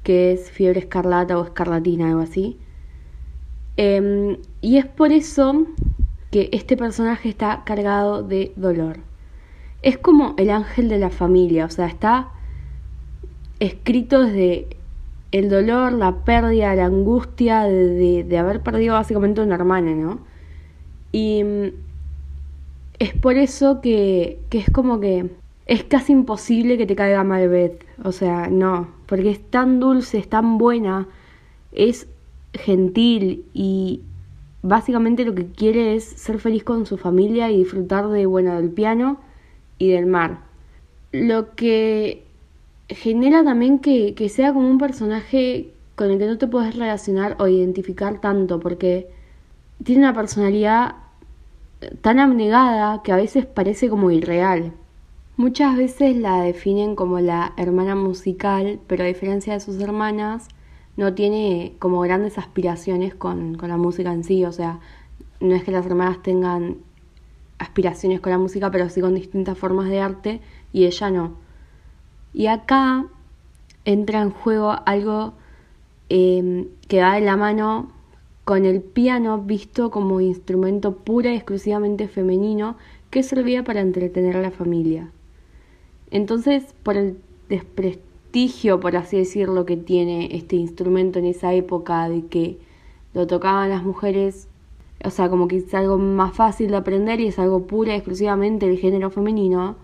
que 0.03 0.31
es 0.31 0.49
fiebre 0.49 0.79
escarlata 0.79 1.37
o 1.37 1.43
escarlatina, 1.43 2.07
algo 2.07 2.21
así. 2.21 2.57
Em, 3.75 4.37
y 4.61 4.77
es 4.77 4.85
por 4.85 5.11
eso 5.11 5.65
que 6.31 6.47
este 6.53 6.77
personaje 6.77 7.27
está 7.27 7.63
cargado 7.65 8.23
de 8.23 8.53
dolor. 8.55 8.99
Es 9.81 9.97
como 9.97 10.33
el 10.37 10.49
ángel 10.49 10.87
de 10.87 10.97
la 10.97 11.09
familia, 11.09 11.65
o 11.65 11.69
sea, 11.69 11.87
está 11.87 12.29
escrito 13.59 14.21
desde 14.21 14.67
el 15.33 15.49
dolor, 15.49 15.91
la 15.91 16.23
pérdida, 16.23 16.73
la 16.73 16.85
angustia 16.85 17.63
de, 17.63 18.23
de, 18.23 18.37
haber 18.37 18.61
perdido 18.61 18.93
básicamente 18.93 19.41
una 19.41 19.55
hermana, 19.55 19.93
¿no? 19.93 20.21
Y 21.11 21.43
mm, 21.43 21.67
es 22.99 23.13
por 23.13 23.35
eso 23.35 23.81
que, 23.81 24.39
que 24.49 24.59
es 24.59 24.69
como 24.71 25.01
que 25.01 25.40
es 25.71 25.85
casi 25.85 26.11
imposible 26.11 26.77
que 26.77 26.85
te 26.85 26.97
caiga 26.97 27.23
mal 27.23 27.47
Beth. 27.47 27.85
O 28.03 28.11
sea, 28.11 28.49
no, 28.49 28.89
porque 29.05 29.29
es 29.29 29.39
tan 29.39 29.79
dulce, 29.79 30.17
es 30.17 30.27
tan 30.27 30.57
buena, 30.57 31.07
es 31.71 32.07
gentil 32.53 33.45
y 33.53 34.01
básicamente 34.63 35.23
lo 35.23 35.33
que 35.33 35.45
quiere 35.45 35.95
es 35.95 36.03
ser 36.03 36.39
feliz 36.39 36.65
con 36.65 36.85
su 36.85 36.97
familia 36.97 37.49
y 37.49 37.59
disfrutar 37.59 38.09
de, 38.09 38.25
bueno, 38.25 38.57
del 38.57 38.69
piano 38.69 39.21
y 39.77 39.91
del 39.91 40.07
mar. 40.07 40.41
Lo 41.13 41.55
que 41.55 42.25
genera 42.89 43.41
también 43.45 43.79
que, 43.79 44.13
que 44.13 44.27
sea 44.27 44.53
como 44.53 44.69
un 44.69 44.77
personaje 44.77 45.71
con 45.95 46.11
el 46.11 46.19
que 46.19 46.27
no 46.27 46.37
te 46.37 46.47
puedes 46.47 46.75
relacionar 46.75 47.37
o 47.39 47.47
identificar 47.47 48.19
tanto, 48.19 48.59
porque 48.59 49.07
tiene 49.85 50.01
una 50.01 50.13
personalidad 50.13 50.95
tan 52.01 52.19
abnegada 52.19 53.01
que 53.03 53.13
a 53.13 53.15
veces 53.15 53.45
parece 53.45 53.87
como 53.87 54.11
irreal. 54.11 54.73
Muchas 55.41 55.75
veces 55.75 56.15
la 56.17 56.39
definen 56.43 56.95
como 56.95 57.19
la 57.19 57.53
hermana 57.57 57.95
musical, 57.95 58.79
pero 58.85 59.03
a 59.03 59.07
diferencia 59.07 59.53
de 59.53 59.59
sus 59.59 59.81
hermanas, 59.81 60.47
no 60.97 61.15
tiene 61.15 61.73
como 61.79 61.99
grandes 62.01 62.37
aspiraciones 62.37 63.15
con, 63.15 63.55
con 63.55 63.69
la 63.69 63.77
música 63.77 64.13
en 64.13 64.23
sí. 64.23 64.45
O 64.45 64.51
sea, 64.51 64.79
no 65.39 65.55
es 65.55 65.63
que 65.63 65.71
las 65.71 65.83
hermanas 65.87 66.21
tengan 66.21 66.77
aspiraciones 67.57 68.19
con 68.19 68.31
la 68.31 68.37
música, 68.37 68.69
pero 68.69 68.87
sí 68.89 69.01
con 69.01 69.15
distintas 69.15 69.57
formas 69.57 69.89
de 69.89 69.99
arte, 69.99 70.41
y 70.73 70.85
ella 70.85 71.09
no. 71.09 71.31
Y 72.35 72.45
acá 72.45 73.07
entra 73.83 74.21
en 74.21 74.29
juego 74.29 74.75
algo 74.85 75.33
eh, 76.09 76.67
que 76.87 77.01
va 77.01 77.15
de 77.15 77.21
la 77.21 77.35
mano 77.35 77.91
con 78.45 78.65
el 78.65 78.83
piano 78.83 79.39
visto 79.39 79.89
como 79.89 80.21
instrumento 80.21 80.97
pura 80.97 81.31
y 81.33 81.37
exclusivamente 81.37 82.07
femenino 82.07 82.77
que 83.09 83.23
servía 83.23 83.63
para 83.63 83.81
entretener 83.81 84.37
a 84.37 84.41
la 84.41 84.51
familia. 84.51 85.09
Entonces, 86.11 86.75
por 86.83 86.97
el 86.97 87.17
desprestigio, 87.49 88.79
por 88.79 88.95
así 88.95 89.17
decirlo, 89.17 89.65
que 89.65 89.77
tiene 89.77 90.35
este 90.35 90.57
instrumento 90.57 91.19
en 91.19 91.25
esa 91.25 91.53
época 91.53 92.07
de 92.09 92.25
que 92.27 92.59
lo 93.13 93.27
tocaban 93.27 93.69
las 93.69 93.83
mujeres, 93.83 94.47
o 95.03 95.09
sea, 95.09 95.29
como 95.29 95.47
que 95.47 95.57
es 95.57 95.73
algo 95.73 95.97
más 95.97 96.33
fácil 96.33 96.71
de 96.71 96.77
aprender 96.77 97.19
y 97.19 97.27
es 97.27 97.39
algo 97.39 97.65
pura 97.65 97.93
y 97.93 97.95
exclusivamente 97.95 98.67
del 98.67 98.77
género 98.77 99.09
femenino, 99.09 99.75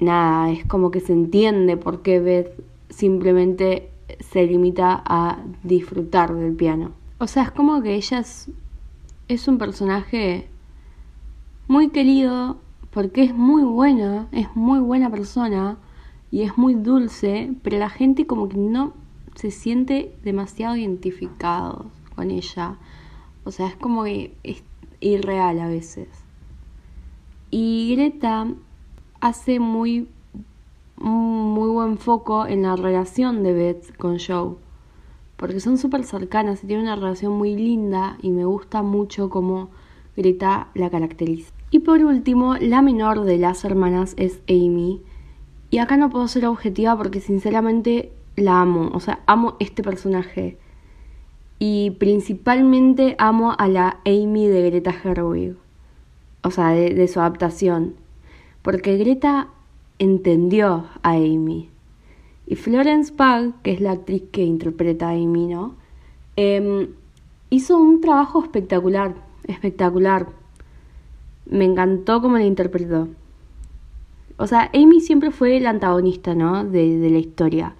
nada, 0.00 0.50
es 0.50 0.64
como 0.66 0.90
que 0.90 1.00
se 1.00 1.12
entiende 1.12 1.76
por 1.76 2.02
qué 2.02 2.20
Beth 2.20 2.52
simplemente 2.88 3.90
se 4.20 4.46
limita 4.46 5.02
a 5.04 5.42
disfrutar 5.62 6.34
del 6.34 6.54
piano. 6.54 6.92
O 7.18 7.26
sea, 7.26 7.44
es 7.44 7.50
como 7.50 7.82
que 7.82 7.94
ella 7.94 8.18
es, 8.18 8.50
es 9.28 9.48
un 9.48 9.58
personaje 9.58 10.48
muy 11.66 11.88
querido 11.88 12.58
porque 12.96 13.24
es 13.24 13.34
muy 13.34 13.62
buena, 13.62 14.26
es 14.32 14.48
muy 14.56 14.78
buena 14.78 15.10
persona 15.10 15.76
y 16.30 16.40
es 16.44 16.56
muy 16.56 16.72
dulce, 16.72 17.52
pero 17.62 17.76
la 17.76 17.90
gente 17.90 18.26
como 18.26 18.48
que 18.48 18.56
no 18.56 18.94
se 19.34 19.50
siente 19.50 20.16
demasiado 20.24 20.76
identificado 20.76 21.90
con 22.14 22.30
ella. 22.30 22.78
O 23.44 23.50
sea, 23.50 23.66
es 23.66 23.76
como 23.76 24.04
que 24.04 24.34
es 24.44 24.64
irreal 25.00 25.60
a 25.60 25.68
veces. 25.68 26.08
Y 27.50 27.94
Greta 27.94 28.48
hace 29.20 29.60
muy, 29.60 30.08
muy 30.96 31.68
buen 31.68 31.98
foco 31.98 32.46
en 32.46 32.62
la 32.62 32.76
relación 32.76 33.42
de 33.42 33.52
Beth 33.52 33.94
con 33.98 34.18
Joe. 34.18 34.54
Porque 35.36 35.60
son 35.60 35.76
súper 35.76 36.04
cercanas 36.04 36.64
y 36.64 36.66
tienen 36.66 36.86
una 36.86 36.96
relación 36.96 37.34
muy 37.34 37.56
linda 37.56 38.16
y 38.22 38.30
me 38.30 38.46
gusta 38.46 38.80
mucho 38.80 39.28
cómo 39.28 39.68
Greta 40.16 40.68
la 40.72 40.88
caracteriza. 40.88 41.55
Y 41.70 41.80
por 41.80 42.04
último, 42.04 42.56
la 42.56 42.82
menor 42.82 43.24
de 43.24 43.38
las 43.38 43.64
hermanas 43.64 44.14
es 44.16 44.40
Amy. 44.48 45.02
Y 45.70 45.78
acá 45.78 45.96
no 45.96 46.10
puedo 46.10 46.28
ser 46.28 46.46
objetiva 46.46 46.96
porque 46.96 47.20
sinceramente 47.20 48.12
la 48.36 48.60
amo. 48.60 48.90
O 48.92 49.00
sea, 49.00 49.20
amo 49.26 49.56
este 49.58 49.82
personaje. 49.82 50.58
Y 51.58 51.92
principalmente 51.92 53.16
amo 53.18 53.54
a 53.58 53.68
la 53.68 53.98
Amy 54.04 54.46
de 54.46 54.70
Greta 54.70 54.92
Gerwig. 54.92 55.56
O 56.42 56.50
sea, 56.50 56.68
de, 56.70 57.08
su 57.08 57.18
adaptación 57.20 57.94
porque 58.66 58.96
Greta 58.96 59.46
entendió 60.00 60.86
a 61.04 61.12
Amy. 61.12 61.70
Y 62.48 62.56
Florence 62.56 63.12
Pugh, 63.12 63.54
que 63.62 63.70
es 63.70 63.80
la 63.80 63.92
actriz 63.92 64.24
que 64.32 64.42
interpreta 64.42 65.10
a 65.10 65.12
Amy, 65.12 65.46
¿no? 65.46 65.76
Em, 66.34 66.88
hizo 67.48 67.78
un 67.78 68.00
trabajo 68.00 68.42
espectacular, 68.42 69.14
espectacular. 69.46 70.30
Me 71.46 71.64
encantó 71.64 72.20
cómo 72.20 72.38
la 72.38 72.44
interpretó. 72.44 73.08
O 74.36 74.46
sea, 74.46 74.70
Amy 74.74 75.00
siempre 75.00 75.30
fue 75.30 75.58
la 75.60 75.70
antagonista, 75.70 76.34
¿no? 76.34 76.64
De, 76.64 76.98
de 76.98 77.10
la 77.10 77.18
historia 77.18 77.74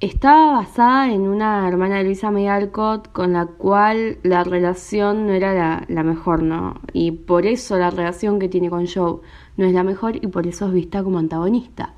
estaba 0.00 0.52
basada 0.52 1.12
en 1.12 1.22
una 1.22 1.66
hermana 1.66 1.96
de 1.98 2.04
Luisa 2.04 2.30
May 2.30 2.46
Alcott 2.46 3.10
con 3.10 3.32
la 3.32 3.46
cual 3.46 4.18
la 4.22 4.44
relación 4.44 5.26
no 5.26 5.32
era 5.32 5.54
la, 5.54 5.84
la, 5.88 6.04
mejor, 6.04 6.42
¿no? 6.42 6.80
Y 6.92 7.10
por 7.10 7.46
eso 7.46 7.76
la 7.78 7.90
relación 7.90 8.38
que 8.38 8.48
tiene 8.48 8.70
con 8.70 8.86
Joe 8.86 9.20
no 9.56 9.66
es 9.66 9.72
la 9.72 9.82
mejor 9.82 10.16
y 10.16 10.28
por 10.28 10.46
eso 10.46 10.66
es 10.66 10.72
vista 10.72 11.02
como 11.02 11.18
antagonista. 11.18 11.94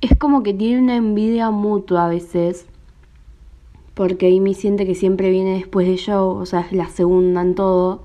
Es 0.00 0.16
como 0.16 0.44
que 0.44 0.54
tiene 0.54 0.80
una 0.82 0.94
envidia 0.94 1.50
mutua 1.50 2.06
a 2.06 2.08
veces, 2.08 2.66
porque 3.94 4.28
Amy 4.28 4.54
siente 4.54 4.86
que 4.86 4.94
siempre 4.94 5.30
viene 5.30 5.54
después 5.54 5.88
de 5.88 5.98
Joe, 5.98 6.40
o 6.40 6.46
sea, 6.46 6.60
es 6.60 6.72
la 6.72 6.86
segunda 6.86 7.40
en 7.40 7.56
todo, 7.56 8.04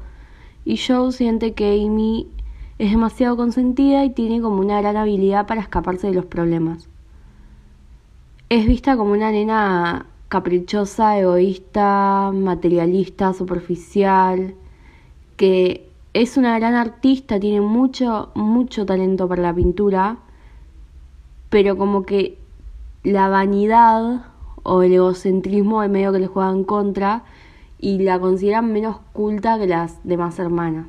y 0.65 0.77
Joe 0.77 1.11
siente 1.11 1.53
que 1.53 1.83
Amy 1.83 2.27
es 2.77 2.91
demasiado 2.91 3.37
consentida 3.37 4.03
y 4.05 4.09
tiene 4.11 4.41
como 4.41 4.59
una 4.59 4.81
gran 4.81 4.97
habilidad 4.97 5.47
para 5.47 5.61
escaparse 5.61 6.07
de 6.07 6.13
los 6.13 6.25
problemas. 6.25 6.89
Es 8.49 8.65
vista 8.67 8.97
como 8.97 9.13
una 9.13 9.31
nena 9.31 10.07
caprichosa, 10.29 11.17
egoísta, 11.19 12.31
materialista, 12.33 13.33
superficial, 13.33 14.55
que 15.37 15.89
es 16.13 16.37
una 16.37 16.57
gran 16.57 16.73
artista, 16.73 17.39
tiene 17.39 17.61
mucho, 17.61 18.31
mucho 18.35 18.85
talento 18.85 19.27
para 19.27 19.41
la 19.41 19.53
pintura, 19.53 20.17
pero 21.49 21.77
como 21.77 22.03
que 22.03 22.37
la 23.03 23.29
vanidad 23.29 24.25
o 24.63 24.83
el 24.83 24.93
egocentrismo 24.93 25.81
de 25.81 25.89
medio 25.89 26.11
que 26.11 26.19
le 26.19 26.27
juega 26.27 26.51
en 26.51 26.63
contra 26.63 27.23
y 27.81 27.97
la 27.97 28.19
consideran 28.19 28.71
menos 28.71 28.99
culta 29.11 29.57
que 29.59 29.67
las 29.67 29.99
demás 30.03 30.37
hermanas. 30.39 30.87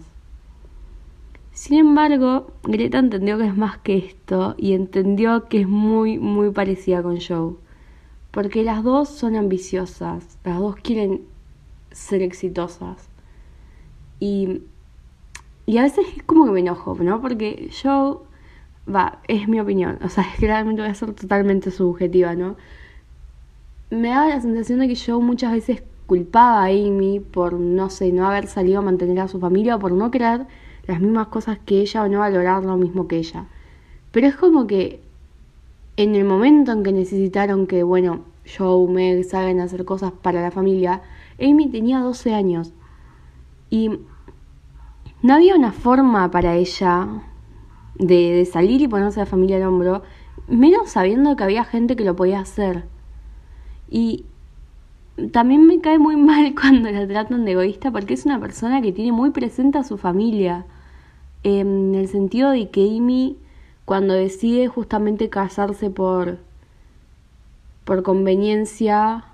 Sin 1.52 1.78
embargo, 1.78 2.52
Greta 2.64 2.98
entendió 2.98 3.38
que 3.38 3.46
es 3.46 3.56
más 3.56 3.78
que 3.78 3.96
esto 3.96 4.54
y 4.58 4.74
entendió 4.74 5.48
que 5.48 5.62
es 5.62 5.68
muy, 5.68 6.18
muy 6.18 6.50
parecida 6.50 7.02
con 7.02 7.18
Joe. 7.20 7.54
Porque 8.30 8.62
las 8.62 8.82
dos 8.82 9.08
son 9.08 9.36
ambiciosas, 9.36 10.38
las 10.44 10.58
dos 10.58 10.76
quieren 10.76 11.22
ser 11.90 12.22
exitosas. 12.22 13.08
Y, 14.20 14.62
y 15.66 15.78
a 15.78 15.82
veces 15.82 16.06
es 16.16 16.22
como 16.22 16.46
que 16.46 16.52
me 16.52 16.60
enojo, 16.60 16.96
¿no? 17.00 17.20
Porque 17.20 17.70
Joe, 17.82 18.18
va, 18.92 19.20
es 19.28 19.48
mi 19.48 19.60
opinión, 19.60 19.98
o 20.02 20.08
sea, 20.08 20.26
realmente 20.40 20.82
voy 20.82 20.90
a 20.90 20.94
ser 20.94 21.12
totalmente 21.12 21.70
subjetiva, 21.70 22.34
¿no? 22.34 22.56
Me 23.90 24.08
da 24.08 24.26
la 24.26 24.40
sensación 24.40 24.78
de 24.78 24.88
que 24.88 24.96
Joe 24.96 25.22
muchas 25.22 25.52
veces 25.52 25.82
culpaba 26.12 26.64
a 26.64 26.66
Amy 26.66 27.20
por, 27.20 27.54
no 27.54 27.88
sé, 27.88 28.12
no 28.12 28.26
haber 28.26 28.46
salido 28.46 28.80
a 28.80 28.82
mantener 28.82 29.18
a 29.20 29.28
su 29.28 29.40
familia 29.40 29.76
o 29.76 29.78
por 29.78 29.92
no 29.92 30.10
querer 30.10 30.46
las 30.86 31.00
mismas 31.00 31.28
cosas 31.28 31.58
que 31.64 31.80
ella 31.80 32.02
o 32.02 32.08
no 32.08 32.18
valorar 32.18 32.62
lo 32.64 32.76
mismo 32.76 33.08
que 33.08 33.16
ella. 33.16 33.46
Pero 34.10 34.26
es 34.26 34.36
como 34.36 34.66
que 34.66 35.00
en 35.96 36.14
el 36.14 36.26
momento 36.26 36.70
en 36.70 36.82
que 36.82 36.92
necesitaron 36.92 37.66
que, 37.66 37.82
bueno, 37.82 38.26
Joe, 38.44 38.92
Meg 38.92 39.24
a 39.34 39.62
hacer 39.62 39.86
cosas 39.86 40.12
para 40.12 40.42
la 40.42 40.50
familia, 40.50 41.00
Amy 41.40 41.70
tenía 41.70 42.00
12 42.00 42.34
años. 42.34 42.74
Y 43.70 44.00
no 45.22 45.32
había 45.32 45.54
una 45.54 45.72
forma 45.72 46.30
para 46.30 46.56
ella 46.56 47.22
de, 47.94 48.32
de 48.32 48.44
salir 48.44 48.82
y 48.82 48.86
ponerse 48.86 49.18
a 49.18 49.24
la 49.24 49.30
familia 49.30 49.56
al 49.56 49.62
hombro, 49.62 50.02
menos 50.46 50.90
sabiendo 50.90 51.36
que 51.36 51.44
había 51.44 51.64
gente 51.64 51.96
que 51.96 52.04
lo 52.04 52.14
podía 52.16 52.40
hacer. 52.40 52.84
Y 53.88 54.26
también 55.30 55.66
me 55.66 55.80
cae 55.80 55.98
muy 55.98 56.16
mal 56.30 56.54
cuando 56.54 56.90
la 56.90 57.06
tratan 57.06 57.44
de 57.44 57.52
egoísta 57.52 57.90
porque 57.90 58.14
es 58.14 58.26
una 58.26 58.40
persona 58.40 58.82
que 58.82 58.92
tiene 58.92 59.12
muy 59.12 59.30
presente 59.30 59.78
a 59.78 59.84
su 59.84 59.98
familia. 59.98 60.66
En 61.44 61.94
el 61.94 62.08
sentido 62.08 62.50
de 62.50 62.70
que 62.70 62.96
Amy, 62.96 63.36
cuando 63.84 64.14
decide 64.14 64.68
justamente 64.68 65.28
casarse 65.28 65.90
por, 65.90 66.38
por 67.84 68.02
conveniencia, 68.02 69.24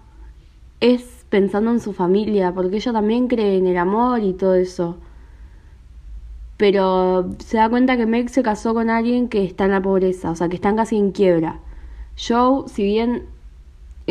es 0.81 1.27
pensando 1.29 1.71
en 1.71 1.81
su 1.81 1.93
familia, 1.93 2.53
porque 2.53 2.77
ella 2.77 2.93
también 2.93 3.29
cree 3.29 3.59
en 3.59 3.67
el 3.67 3.77
amor 3.77 4.23
y 4.23 4.33
todo 4.33 4.55
eso. 4.55 4.97
Pero 6.57 7.31
se 7.39 7.59
da 7.59 7.69
cuenta 7.69 7.97
que 7.97 8.07
Meg 8.07 8.31
se 8.31 8.43
casó 8.43 8.75
con 8.75 8.91
alguien 8.91 9.29
que 9.29 9.45
está 9.45 9.67
en 9.67 9.73
la 9.73 9.83
pobreza, 9.83 10.31
o 10.31 10.35
sea, 10.35 10.49
que 10.49 10.57
están 10.57 10.77
casi 10.77 10.97
en 10.97 11.13
quiebra. 11.13 11.61
Joe, 12.17 12.65
si 12.69 12.83
bien 12.83 13.27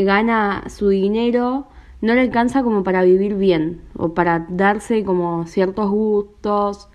gana 0.04 0.64
su 0.70 0.90
dinero, 0.90 1.68
no 2.02 2.14
le 2.14 2.22
alcanza 2.22 2.64
como 2.64 2.84
para 2.84 3.04
vivir 3.04 3.36
bien 3.36 3.82
o 3.96 4.14
para 4.14 4.46
darse 4.50 5.04
como 5.04 5.46
ciertos 5.48 5.90
gustos. 5.90 6.90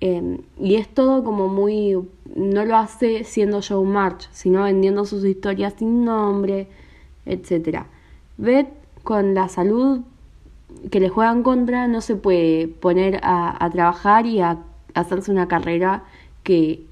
Eh, 0.00 0.40
y 0.58 0.76
es 0.76 0.88
todo 0.88 1.24
como 1.24 1.48
muy, 1.48 1.98
no 2.34 2.64
lo 2.64 2.76
hace 2.76 3.24
siendo 3.24 3.60
Joe 3.66 3.84
March, 3.84 4.28
sino 4.32 4.62
vendiendo 4.62 5.04
sus 5.04 5.24
historias 5.24 5.74
sin 5.78 6.04
nombre, 6.04 6.68
etc. 7.26 7.84
Beth 8.38 8.68
con 9.02 9.34
la 9.34 9.48
salud 9.48 10.00
que 10.90 11.00
le 11.00 11.08
juega 11.08 11.32
en 11.32 11.42
contra 11.42 11.88
no 11.88 12.00
se 12.00 12.16
puede 12.16 12.68
poner 12.68 13.20
a, 13.22 13.68
trabajar 13.72 14.26
y 14.26 14.40
a 14.40 14.58
hacerse 14.94 15.30
una 15.30 15.48
carrera 15.48 16.04
que 16.42 16.86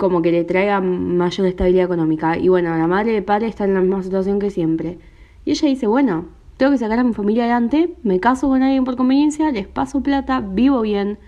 como 0.00 0.22
que 0.22 0.32
le 0.32 0.44
traiga 0.44 0.80
mayor 0.80 1.46
estabilidad 1.46 1.84
económica. 1.84 2.38
Y 2.38 2.48
bueno, 2.48 2.74
la 2.78 2.86
madre 2.86 3.12
de 3.12 3.20
padre 3.20 3.48
está 3.48 3.66
en 3.66 3.74
la 3.74 3.82
misma 3.82 4.02
situación 4.02 4.38
que 4.38 4.48
siempre. 4.48 4.98
Y 5.44 5.50
ella 5.50 5.68
dice, 5.68 5.86
bueno, 5.86 6.24
tengo 6.56 6.72
que 6.72 6.78
sacar 6.78 6.98
a 6.98 7.04
mi 7.04 7.12
familia 7.12 7.44
adelante, 7.44 7.94
me 8.02 8.18
caso 8.18 8.48
con 8.48 8.62
alguien 8.62 8.84
por 8.84 8.96
conveniencia, 8.96 9.52
les 9.52 9.68
paso 9.68 10.02
plata, 10.02 10.40
vivo 10.40 10.80
bien, 10.80 11.18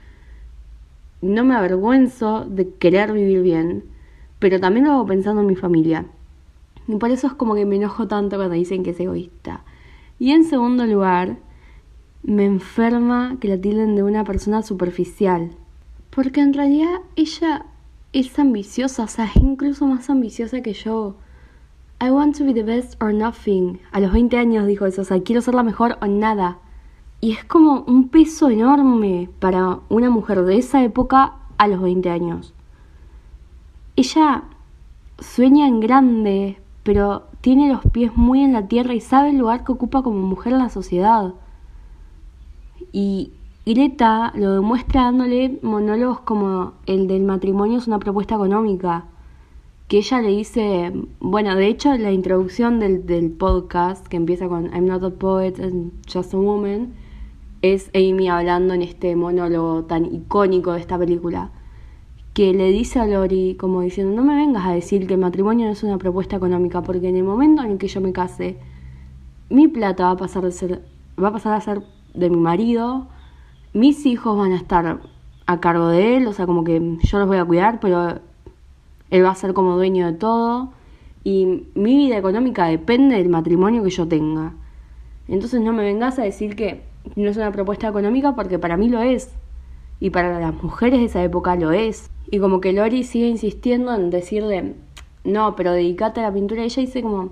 no 1.20 1.44
me 1.44 1.54
avergüenzo 1.54 2.46
de 2.46 2.70
querer 2.70 3.12
vivir 3.12 3.42
bien, 3.42 3.84
pero 4.38 4.58
también 4.58 4.86
lo 4.86 4.92
hago 4.92 5.04
pensando 5.04 5.42
en 5.42 5.48
mi 5.48 5.56
familia. 5.56 6.06
Y 6.88 6.96
por 6.96 7.10
eso 7.10 7.26
es 7.26 7.34
como 7.34 7.54
que 7.54 7.66
me 7.66 7.76
enojo 7.76 8.08
tanto 8.08 8.36
cuando 8.36 8.54
dicen 8.54 8.82
que 8.82 8.90
es 8.90 9.00
egoísta. 9.00 9.64
Y 10.18 10.30
en 10.30 10.44
segundo 10.44 10.86
lugar, 10.86 11.36
me 12.22 12.46
enferma 12.46 13.36
que 13.38 13.48
la 13.48 13.60
tilden 13.60 13.96
de 13.96 14.02
una 14.02 14.24
persona 14.24 14.62
superficial. 14.62 15.50
Porque 16.08 16.40
en 16.40 16.54
realidad 16.54 17.00
ella 17.16 17.66
es 18.12 18.38
ambiciosa, 18.38 19.04
o 19.04 19.08
sea, 19.08 19.24
es 19.26 19.36
incluso 19.36 19.86
más 19.86 20.10
ambiciosa 20.10 20.60
que 20.60 20.74
yo. 20.74 21.16
I 22.00 22.10
want 22.10 22.36
to 22.38 22.44
be 22.44 22.52
the 22.52 22.62
best 22.62 23.00
or 23.02 23.14
nothing. 23.14 23.78
A 23.92 24.00
los 24.00 24.12
20 24.12 24.36
años 24.36 24.66
dijo 24.66 24.86
eso, 24.86 25.02
o 25.02 25.04
sea, 25.04 25.22
quiero 25.22 25.40
ser 25.40 25.54
la 25.54 25.62
mejor 25.62 25.98
o 26.00 26.06
nada. 26.06 26.58
Y 27.20 27.32
es 27.32 27.44
como 27.44 27.84
un 27.86 28.08
peso 28.08 28.50
enorme 28.50 29.30
para 29.38 29.78
una 29.88 30.10
mujer 30.10 30.42
de 30.42 30.58
esa 30.58 30.82
época 30.82 31.36
a 31.56 31.68
los 31.68 31.80
20 31.80 32.10
años. 32.10 32.54
Ella 33.94 34.42
sueña 35.20 35.68
en 35.68 35.80
grande, 35.80 36.58
pero 36.82 37.28
tiene 37.40 37.72
los 37.72 37.82
pies 37.92 38.16
muy 38.16 38.42
en 38.42 38.52
la 38.52 38.66
tierra 38.66 38.94
y 38.94 39.00
sabe 39.00 39.30
el 39.30 39.38
lugar 39.38 39.64
que 39.64 39.72
ocupa 39.72 40.02
como 40.02 40.18
mujer 40.26 40.54
en 40.54 40.58
la 40.58 40.70
sociedad. 40.70 41.34
Y 42.90 43.32
Greta 43.64 44.32
lo 44.34 44.54
demuestra 44.54 45.02
dándole 45.02 45.60
monólogos 45.62 46.18
como 46.20 46.72
el 46.86 47.06
del 47.06 47.22
matrimonio 47.22 47.78
es 47.78 47.86
una 47.86 48.00
propuesta 48.00 48.34
económica, 48.34 49.04
que 49.86 49.98
ella 49.98 50.20
le 50.20 50.30
dice, 50.30 50.92
bueno, 51.20 51.54
de 51.54 51.68
hecho 51.68 51.96
la 51.96 52.10
introducción 52.10 52.80
del, 52.80 53.06
del 53.06 53.30
podcast, 53.30 54.04
que 54.08 54.16
empieza 54.16 54.48
con 54.48 54.66
I'm 54.74 54.86
not 54.86 55.04
a 55.04 55.10
poet, 55.10 55.60
I'm 55.60 55.92
just 56.12 56.34
a 56.34 56.38
woman, 56.38 56.94
es 57.62 57.88
Amy 57.94 58.28
hablando 58.28 58.74
en 58.74 58.82
este 58.82 59.14
monólogo 59.14 59.84
tan 59.84 60.12
icónico 60.12 60.72
de 60.72 60.80
esta 60.80 60.98
película, 60.98 61.52
que 62.34 62.52
le 62.54 62.72
dice 62.72 62.98
a 62.98 63.06
Lori 63.06 63.56
como 63.60 63.82
diciendo, 63.82 64.12
no 64.12 64.24
me 64.24 64.34
vengas 64.34 64.66
a 64.66 64.72
decir 64.72 65.06
que 65.06 65.14
el 65.14 65.20
matrimonio 65.20 65.66
no 65.66 65.72
es 65.72 65.84
una 65.84 65.98
propuesta 65.98 66.34
económica, 66.34 66.82
porque 66.82 67.10
en 67.10 67.16
el 67.16 67.22
momento 67.22 67.62
en 67.62 67.70
el 67.70 67.78
que 67.78 67.86
yo 67.86 68.00
me 68.00 68.12
case, 68.12 68.58
mi 69.50 69.68
plata 69.68 70.06
va 70.06 70.10
a 70.10 70.16
pasar, 70.16 70.42
de 70.42 70.50
ser, 70.50 70.82
va 71.22 71.28
a, 71.28 71.32
pasar 71.32 71.52
a 71.52 71.60
ser 71.60 71.84
de 72.12 72.28
mi 72.28 72.38
marido, 72.38 73.06
mis 73.72 74.06
hijos 74.06 74.36
van 74.36 74.52
a 74.52 74.56
estar 74.56 75.00
a 75.46 75.60
cargo 75.60 75.88
de 75.88 76.16
él, 76.16 76.26
o 76.26 76.32
sea, 76.32 76.46
como 76.46 76.64
que 76.64 76.98
yo 77.02 77.18
los 77.18 77.26
voy 77.26 77.38
a 77.38 77.44
cuidar, 77.44 77.80
pero 77.80 78.20
él 79.10 79.24
va 79.24 79.30
a 79.30 79.34
ser 79.34 79.54
como 79.54 79.76
dueño 79.76 80.06
de 80.06 80.12
todo 80.12 80.72
y 81.24 81.66
mi 81.74 81.96
vida 81.96 82.16
económica 82.16 82.66
depende 82.66 83.16
del 83.16 83.28
matrimonio 83.28 83.82
que 83.82 83.90
yo 83.90 84.08
tenga. 84.08 84.54
Entonces 85.28 85.60
no 85.60 85.72
me 85.72 85.84
vengas 85.84 86.18
a 86.18 86.22
decir 86.22 86.56
que 86.56 86.82
no 87.16 87.28
es 87.28 87.36
una 87.36 87.52
propuesta 87.52 87.88
económica 87.88 88.34
porque 88.34 88.58
para 88.58 88.76
mí 88.76 88.88
lo 88.88 89.00
es 89.00 89.30
y 90.00 90.10
para 90.10 90.40
las 90.40 90.62
mujeres 90.62 91.00
de 91.00 91.06
esa 91.06 91.22
época 91.22 91.54
lo 91.56 91.72
es. 91.72 92.10
Y 92.30 92.38
como 92.38 92.60
que 92.60 92.72
Lori 92.72 93.04
sigue 93.04 93.28
insistiendo 93.28 93.94
en 93.94 94.10
decirle, 94.10 94.74
no, 95.24 95.54
pero 95.54 95.72
dedícate 95.72 96.20
a 96.20 96.24
la 96.24 96.32
pintura 96.32 96.62
y 96.62 96.64
ella 96.64 96.80
dice 96.80 97.02
como, 97.02 97.30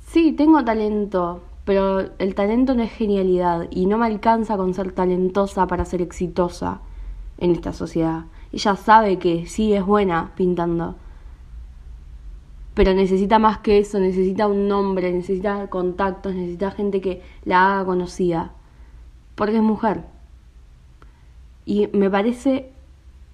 sí, 0.00 0.32
tengo 0.32 0.64
talento, 0.64 1.42
pero 1.64 2.10
el 2.18 2.34
talento 2.34 2.74
no 2.74 2.82
es 2.82 2.92
genialidad 2.92 3.68
y 3.70 3.86
no 3.86 3.98
me 3.98 4.06
alcanza 4.06 4.56
con 4.56 4.74
ser 4.74 4.92
talentosa 4.92 5.66
para 5.66 5.84
ser 5.84 6.02
exitosa 6.02 6.80
en 7.38 7.52
esta 7.52 7.72
sociedad. 7.72 8.24
Ella 8.52 8.76
sabe 8.76 9.18
que 9.18 9.46
sí 9.46 9.72
es 9.72 9.84
buena 9.84 10.32
pintando, 10.36 10.96
pero 12.74 12.94
necesita 12.94 13.38
más 13.38 13.58
que 13.58 13.78
eso, 13.78 14.00
necesita 14.00 14.46
un 14.46 14.66
nombre, 14.66 15.12
necesita 15.12 15.68
contactos, 15.68 16.34
necesita 16.34 16.70
gente 16.70 17.00
que 17.00 17.22
la 17.44 17.74
haga 17.74 17.84
conocida, 17.84 18.52
porque 19.34 19.56
es 19.56 19.62
mujer. 19.62 20.04
Y 21.64 21.88
me 21.92 22.10
parece 22.10 22.72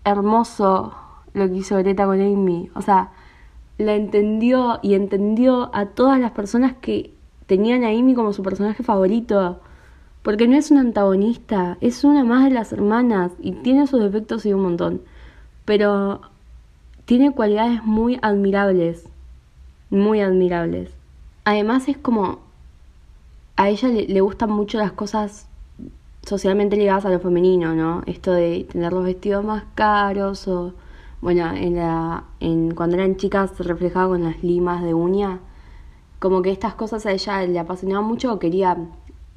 hermoso 0.05 0.95
lo 1.33 1.49
que 1.49 1.57
hizo 1.57 1.77
Greta 1.77 2.05
con 2.05 2.21
Amy, 2.21 2.71
o 2.75 2.83
sea, 2.83 3.13
la 3.79 3.95
entendió 3.95 4.81
y 4.83 4.95
entendió 4.95 5.71
a 5.73 5.87
todas 5.87 6.19
las 6.19 6.33
personas 6.33 6.75
que 6.81 7.15
tenían 7.49 7.83
a 7.83 7.89
Amy 7.89 8.15
como 8.15 8.33
su 8.33 8.45
personaje 8.45 8.85
favorito. 8.85 9.59
Porque 10.23 10.47
no 10.47 10.57
es 10.57 10.71
una 10.71 10.81
antagonista, 10.83 11.79
es 11.81 12.05
una 12.05 12.23
más 12.23 12.45
de 12.45 12.51
las 12.51 12.73
hermanas 12.73 13.33
y 13.41 13.53
tiene 13.53 13.87
sus 13.87 14.01
defectos 14.01 14.45
y 14.47 14.53
un 14.53 14.63
montón. 14.63 15.01
Pero 15.65 16.21
tiene 17.07 17.33
cualidades 17.33 17.83
muy 17.85 18.19
admirables, 18.21 19.09
muy 19.91 20.21
admirables. 20.21 20.91
Además 21.45 21.89
es 21.89 21.97
como, 21.97 22.41
a 23.57 23.71
ella 23.71 23.89
le, 23.89 24.07
le 24.07 24.21
gustan 24.21 24.51
mucho 24.51 24.77
las 24.77 24.93
cosas 24.93 25.49
socialmente 26.23 26.77
ligadas 26.77 27.07
a 27.07 27.11
lo 27.11 27.21
femenino, 27.21 27.75
¿no? 27.75 28.03
Esto 28.05 28.33
de 28.33 28.67
tener 28.71 28.93
los 28.93 29.05
vestidos 29.05 29.45
más 29.45 29.65
caros 29.75 30.47
o, 30.49 30.75
bueno, 31.23 31.51
en 31.55 31.77
la, 31.77 32.25
en, 32.41 32.75
cuando 32.75 32.97
eran 32.97 33.17
chicas 33.17 33.53
se 33.57 33.63
reflejaba 33.63 34.09
con 34.09 34.25
las 34.25 34.43
limas 34.43 34.83
de 34.83 34.93
uña 34.93 35.41
como 36.19 36.43
que 36.43 36.51
estas 36.51 36.75
cosas 36.75 37.07
a 37.07 37.13
ella 37.13 37.43
le 37.47 37.59
apasionaban 37.59 38.05
mucho 38.05 38.39
quería, 38.39 38.77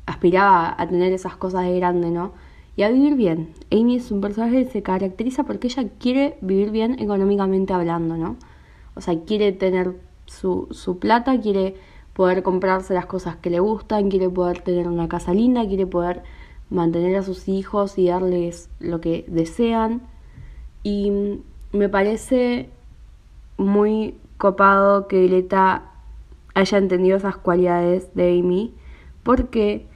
aspiraba 0.06 0.76
a 0.78 0.88
tener 0.88 1.14
esas 1.14 1.36
cosas 1.36 1.64
de 1.64 1.76
grande, 1.78 2.12
¿no? 2.12 2.32
Y 2.76 2.84
a 2.84 2.90
vivir 2.90 3.16
bien. 3.16 3.54
Amy 3.72 3.98
es 3.98 4.12
un 4.12 4.22
personaje 4.22 4.66
que 4.66 4.72
se 4.72 4.82
caracteriza 4.82 5.44
porque 5.44 5.68
ella 5.68 5.90
quiere 6.00 6.38
vivir 6.42 6.72
bien 6.72 7.00
económicamente 7.00 7.74
hablando, 7.74 8.18
¿no? 8.18 8.38
O 8.96 9.02
sea, 9.02 9.20
quiere 9.26 9.52
tener 9.52 10.00
su, 10.26 10.68
su 10.72 10.98
plata, 10.98 11.40
quiere 11.40 11.76
poder 12.14 12.44
comprarse 12.44 12.94
las 12.94 13.06
cosas 13.06 13.36
que 13.36 13.50
le 13.50 13.60
gustan, 13.60 14.10
quiere 14.10 14.30
poder 14.30 14.62
tener 14.62 14.88
una 14.88 15.08
casa 15.08 15.34
linda, 15.34 15.68
quiere 15.68 15.86
poder 15.86 16.24
mantener 16.70 17.16
a 17.18 17.24
sus 17.24 17.48
hijos 17.48 17.98
y 17.98 18.08
darles 18.08 18.70
lo 18.80 19.02
que 19.02 19.26
desean. 19.28 20.02
Y 20.84 21.12
me 21.72 21.90
parece 21.90 22.70
muy 23.58 24.16
copado 24.38 25.08
que 25.08 25.28
Greta 25.28 25.91
haya 26.54 26.78
entendido 26.78 27.18
esas 27.18 27.38
cualidades 27.38 28.14
de 28.16 28.40
Amy, 28.40 28.74
porque 29.24 29.88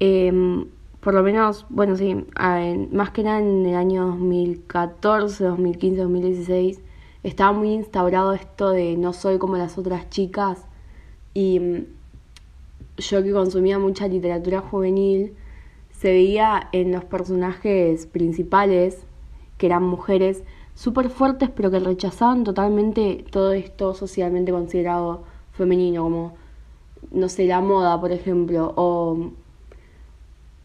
em, 0.00 0.66
por 1.00 1.14
lo 1.14 1.22
menos, 1.22 1.66
bueno, 1.68 1.96
sí, 1.96 2.26
más 2.92 3.10
que 3.10 3.22
nada 3.22 3.38
en 3.38 3.66
el 3.66 3.76
año 3.76 4.06
2014, 4.06 5.44
2015, 5.44 6.02
2016, 6.02 6.80
estaba 7.22 7.52
muy 7.52 7.72
instaurado 7.72 8.32
esto 8.32 8.70
de 8.70 8.96
no 8.96 9.12
soy 9.12 9.38
como 9.38 9.56
las 9.56 9.78
otras 9.78 10.10
chicas 10.10 10.66
y 11.34 11.60
mm, 11.60 11.86
yo 12.98 13.22
que 13.22 13.32
consumía 13.32 13.78
mucha 13.78 14.08
literatura 14.08 14.60
juvenil, 14.60 15.34
se 15.92 16.10
veía 16.10 16.68
en 16.72 16.92
los 16.92 17.04
personajes 17.04 18.06
principales, 18.06 19.04
que 19.56 19.66
eran 19.66 19.82
mujeres 19.82 20.44
súper 20.74 21.10
fuertes, 21.10 21.50
pero 21.50 21.70
que 21.70 21.80
rechazaban 21.80 22.44
totalmente 22.44 23.24
todo 23.30 23.52
esto 23.52 23.94
socialmente 23.94 24.52
considerado 24.52 25.24
femenino, 25.58 26.04
como, 26.04 26.36
no 27.10 27.28
sé, 27.28 27.46
la 27.46 27.60
moda, 27.60 28.00
por 28.00 28.12
ejemplo, 28.12 28.72
o, 28.76 29.30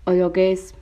o 0.05 0.11
lo 0.11 0.31
que 0.31 0.53
es, 0.53 0.73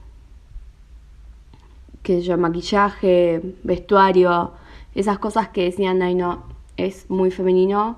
sé 2.11 2.21
yo, 2.21 2.37
maquillaje, 2.37 3.41
vestuario, 3.63 4.51
esas 4.95 5.19
cosas 5.19 5.49
que 5.49 5.63
decían, 5.63 6.01
ay 6.01 6.15
no, 6.15 6.43
es 6.77 7.09
muy 7.09 7.31
femenino, 7.31 7.97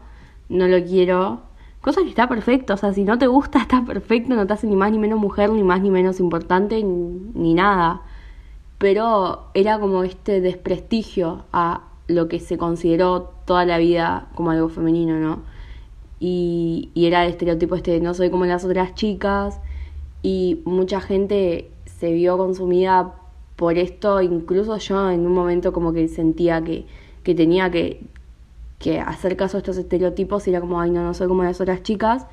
no 0.50 0.68
lo 0.68 0.84
quiero. 0.84 1.42
Cosa 1.82 2.02
que 2.02 2.10
está 2.10 2.30
perfecto, 2.30 2.76
o 2.76 2.78
sea, 2.78 2.94
si 2.94 3.04
no 3.04 3.18
te 3.18 3.28
gusta 3.28 3.60
está 3.64 3.84
perfecto, 3.86 4.36
no 4.36 4.48
te 4.48 4.54
hace 4.54 4.68
ni 4.68 4.76
más 4.76 4.92
ni 4.92 5.00
menos 5.00 5.20
mujer, 5.20 5.50
ni 5.50 5.64
más 5.64 5.82
ni 5.82 5.92
menos 5.92 6.20
importante, 6.20 6.82
ni, 6.84 7.54
nada. 7.54 8.02
Pero 8.78 9.46
era 9.54 9.80
como 9.80 10.04
este 10.04 10.42
desprestigio 10.42 11.46
a 11.54 11.82
lo 12.08 12.28
que 12.28 12.40
se 12.40 12.58
consideró 12.58 13.34
toda 13.46 13.66
la 13.66 13.78
vida 13.78 14.28
como 14.36 14.52
algo 14.52 14.70
femenino, 14.70 15.18
¿no? 15.20 15.42
Y, 16.20 16.90
y 16.94 17.08
era 17.08 17.26
el 17.26 17.32
estereotipo 17.32 17.76
este, 17.76 18.00
no 18.00 18.14
soy 18.14 18.30
como 18.30 18.46
las 18.46 18.64
otras 18.64 18.96
chicas, 18.96 19.60
y 20.22 20.62
mucha 20.64 21.02
gente 21.02 21.70
se 22.00 22.14
vio 22.14 22.38
consumida 22.38 23.14
por 23.56 23.78
esto, 23.78 24.22
incluso 24.22 24.78
yo 24.78 25.12
en 25.12 25.26
un 25.28 25.34
momento 25.34 25.74
como 25.74 25.94
que 25.94 26.08
sentía 26.08 26.64
que, 26.64 26.86
que 27.24 27.36
tenía 27.36 27.70
que, 27.70 28.02
que 28.80 29.00
hacer 29.00 29.38
caso 29.38 29.58
a 29.58 29.60
estos 29.60 29.78
estereotipos 29.78 30.48
y 30.48 30.52
era 30.52 30.62
como, 30.62 30.80
ay, 30.80 30.92
no, 30.92 31.04
no 31.04 31.14
soy 31.14 31.28
como 31.28 31.44
las 31.44 31.62
otras 31.62 31.84
chicas. 31.84 32.26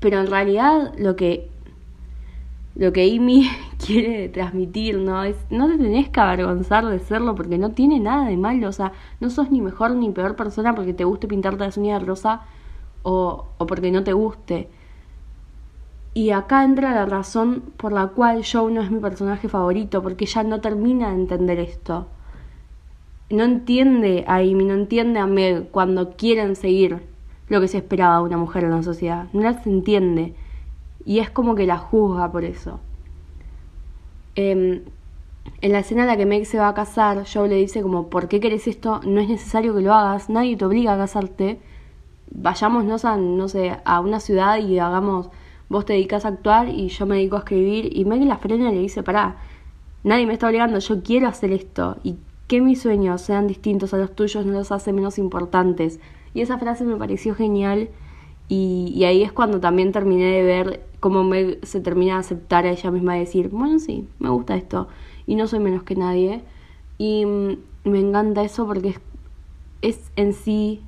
Pero 0.00 0.20
en 0.20 0.28
realidad 0.28 0.94
lo 0.96 1.16
que, 1.16 1.48
lo 2.78 2.92
que 2.92 3.02
Amy 3.14 3.50
quiere 3.84 4.30
transmitir, 4.30 4.96
¿no? 4.96 5.22
Es, 5.24 5.36
no 5.50 5.68
te 5.68 5.76
tenés 5.76 6.08
que 6.08 6.20
avergonzar 6.20 6.86
de 6.86 7.00
serlo 7.00 7.34
porque 7.34 7.58
no 7.58 7.72
tiene 7.72 8.00
nada 8.00 8.28
de 8.28 8.38
malo, 8.38 8.68
o 8.68 8.72
sea, 8.72 8.92
no 9.20 9.28
sos 9.28 9.50
ni 9.50 9.60
mejor 9.60 9.94
ni 9.94 10.10
peor 10.10 10.36
persona 10.36 10.74
porque 10.74 10.94
te 10.94 11.04
guste 11.04 11.28
pintarte 11.28 11.64
las 11.64 11.76
uñas 11.76 12.00
de 12.00 12.06
rosa 12.06 12.42
o, 13.02 13.48
o 13.58 13.66
porque 13.66 13.90
no 13.90 14.04
te 14.04 14.12
guste. 14.14 14.70
Y 16.14 16.30
acá 16.30 16.64
entra 16.64 16.94
la 16.94 17.06
razón 17.06 17.62
por 17.76 17.92
la 17.92 18.08
cual 18.08 18.42
Joe 18.50 18.72
no 18.72 18.80
es 18.80 18.90
mi 18.90 18.98
personaje 18.98 19.48
favorito, 19.48 20.02
porque 20.02 20.24
ella 20.24 20.42
no 20.42 20.60
termina 20.60 21.10
de 21.10 21.14
entender 21.14 21.58
esto. 21.60 22.06
No 23.30 23.44
entiende 23.44 24.24
a 24.26 24.36
Amy, 24.36 24.64
no 24.64 24.74
entiende 24.74 25.20
a 25.20 25.26
Meg 25.26 25.70
cuando 25.70 26.16
quieren 26.16 26.56
seguir 26.56 27.02
lo 27.48 27.60
que 27.60 27.68
se 27.68 27.78
esperaba 27.78 28.18
de 28.18 28.24
una 28.24 28.36
mujer 28.36 28.64
en 28.64 28.70
la 28.70 28.82
sociedad. 28.82 29.26
No 29.32 29.42
las 29.42 29.66
entiende. 29.66 30.34
Y 31.08 31.20
es 31.20 31.30
como 31.30 31.54
que 31.54 31.64
la 31.64 31.78
juzga 31.78 32.30
por 32.30 32.44
eso. 32.44 32.80
Em, 34.34 34.82
en 35.62 35.72
la 35.72 35.78
escena 35.78 36.02
en 36.02 36.08
la 36.08 36.18
que 36.18 36.26
Meg 36.26 36.44
se 36.44 36.58
va 36.58 36.68
a 36.68 36.74
casar, 36.74 37.24
Joe 37.26 37.48
le 37.48 37.54
dice 37.54 37.80
como, 37.80 38.10
¿por 38.10 38.28
qué 38.28 38.40
querés 38.40 38.68
esto? 38.68 39.00
No 39.06 39.18
es 39.18 39.28
necesario 39.30 39.74
que 39.74 39.80
lo 39.80 39.94
hagas, 39.94 40.28
nadie 40.28 40.58
te 40.58 40.66
obliga 40.66 40.92
a 40.92 40.98
casarte. 40.98 41.60
Vayámonos 42.30 43.06
a, 43.06 43.16
no 43.16 43.48
sé, 43.48 43.74
a 43.86 44.00
una 44.00 44.20
ciudad 44.20 44.58
y 44.58 44.78
hagamos 44.78 45.30
vos 45.70 45.86
te 45.86 45.94
dedicas 45.94 46.26
a 46.26 46.28
actuar 46.28 46.68
y 46.68 46.88
yo 46.88 47.06
me 47.06 47.16
dedico 47.16 47.36
a 47.36 47.38
escribir. 47.38 47.88
Y 47.96 48.04
Meg 48.04 48.22
la 48.24 48.36
frena 48.36 48.70
y 48.70 48.74
le 48.74 48.80
dice, 48.82 49.02
pará, 49.02 49.38
nadie 50.04 50.26
me 50.26 50.34
está 50.34 50.46
obligando, 50.46 50.78
yo 50.78 51.02
quiero 51.02 51.26
hacer 51.26 51.52
esto. 51.52 51.96
Y 52.04 52.16
que 52.48 52.60
mis 52.60 52.82
sueños 52.82 53.22
sean 53.22 53.46
distintos 53.46 53.94
a 53.94 53.96
los 53.96 54.14
tuyos 54.14 54.44
no 54.44 54.52
los 54.52 54.72
hace 54.72 54.92
menos 54.92 55.16
importantes. 55.16 56.00
Y 56.34 56.42
esa 56.42 56.58
frase 56.58 56.84
me 56.84 56.96
pareció 56.96 57.34
genial. 57.34 57.88
Y, 58.50 58.92
y 58.94 59.04
ahí 59.04 59.22
es 59.22 59.32
cuando 59.32 59.58
también 59.58 59.90
terminé 59.90 60.26
de 60.26 60.42
ver 60.42 60.87
Meg 61.02 61.64
se 61.64 61.80
termina 61.80 62.14
de 62.14 62.20
aceptar 62.20 62.66
a 62.66 62.70
ella 62.70 62.90
misma 62.90 63.16
y 63.16 63.20
decir, 63.20 63.48
bueno, 63.48 63.78
sí, 63.78 64.06
me 64.18 64.28
gusta 64.30 64.56
esto. 64.56 64.88
Y 65.26 65.34
no 65.34 65.46
soy 65.46 65.60
menos 65.60 65.82
que 65.82 65.96
nadie. 65.96 66.42
Y 66.98 67.24
mm, 67.24 67.56
me 67.84 68.00
encanta 68.00 68.42
eso 68.42 68.66
porque 68.66 68.90
es, 68.90 69.00
es 69.82 70.10
en 70.16 70.32
sí 70.32 70.82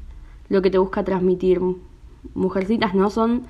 lo 0.48 0.62
que 0.62 0.70
te 0.70 0.78
busca 0.78 1.04
transmitir. 1.04 1.60
Mujercitas 2.34 2.94
no 2.94 3.10
son 3.10 3.46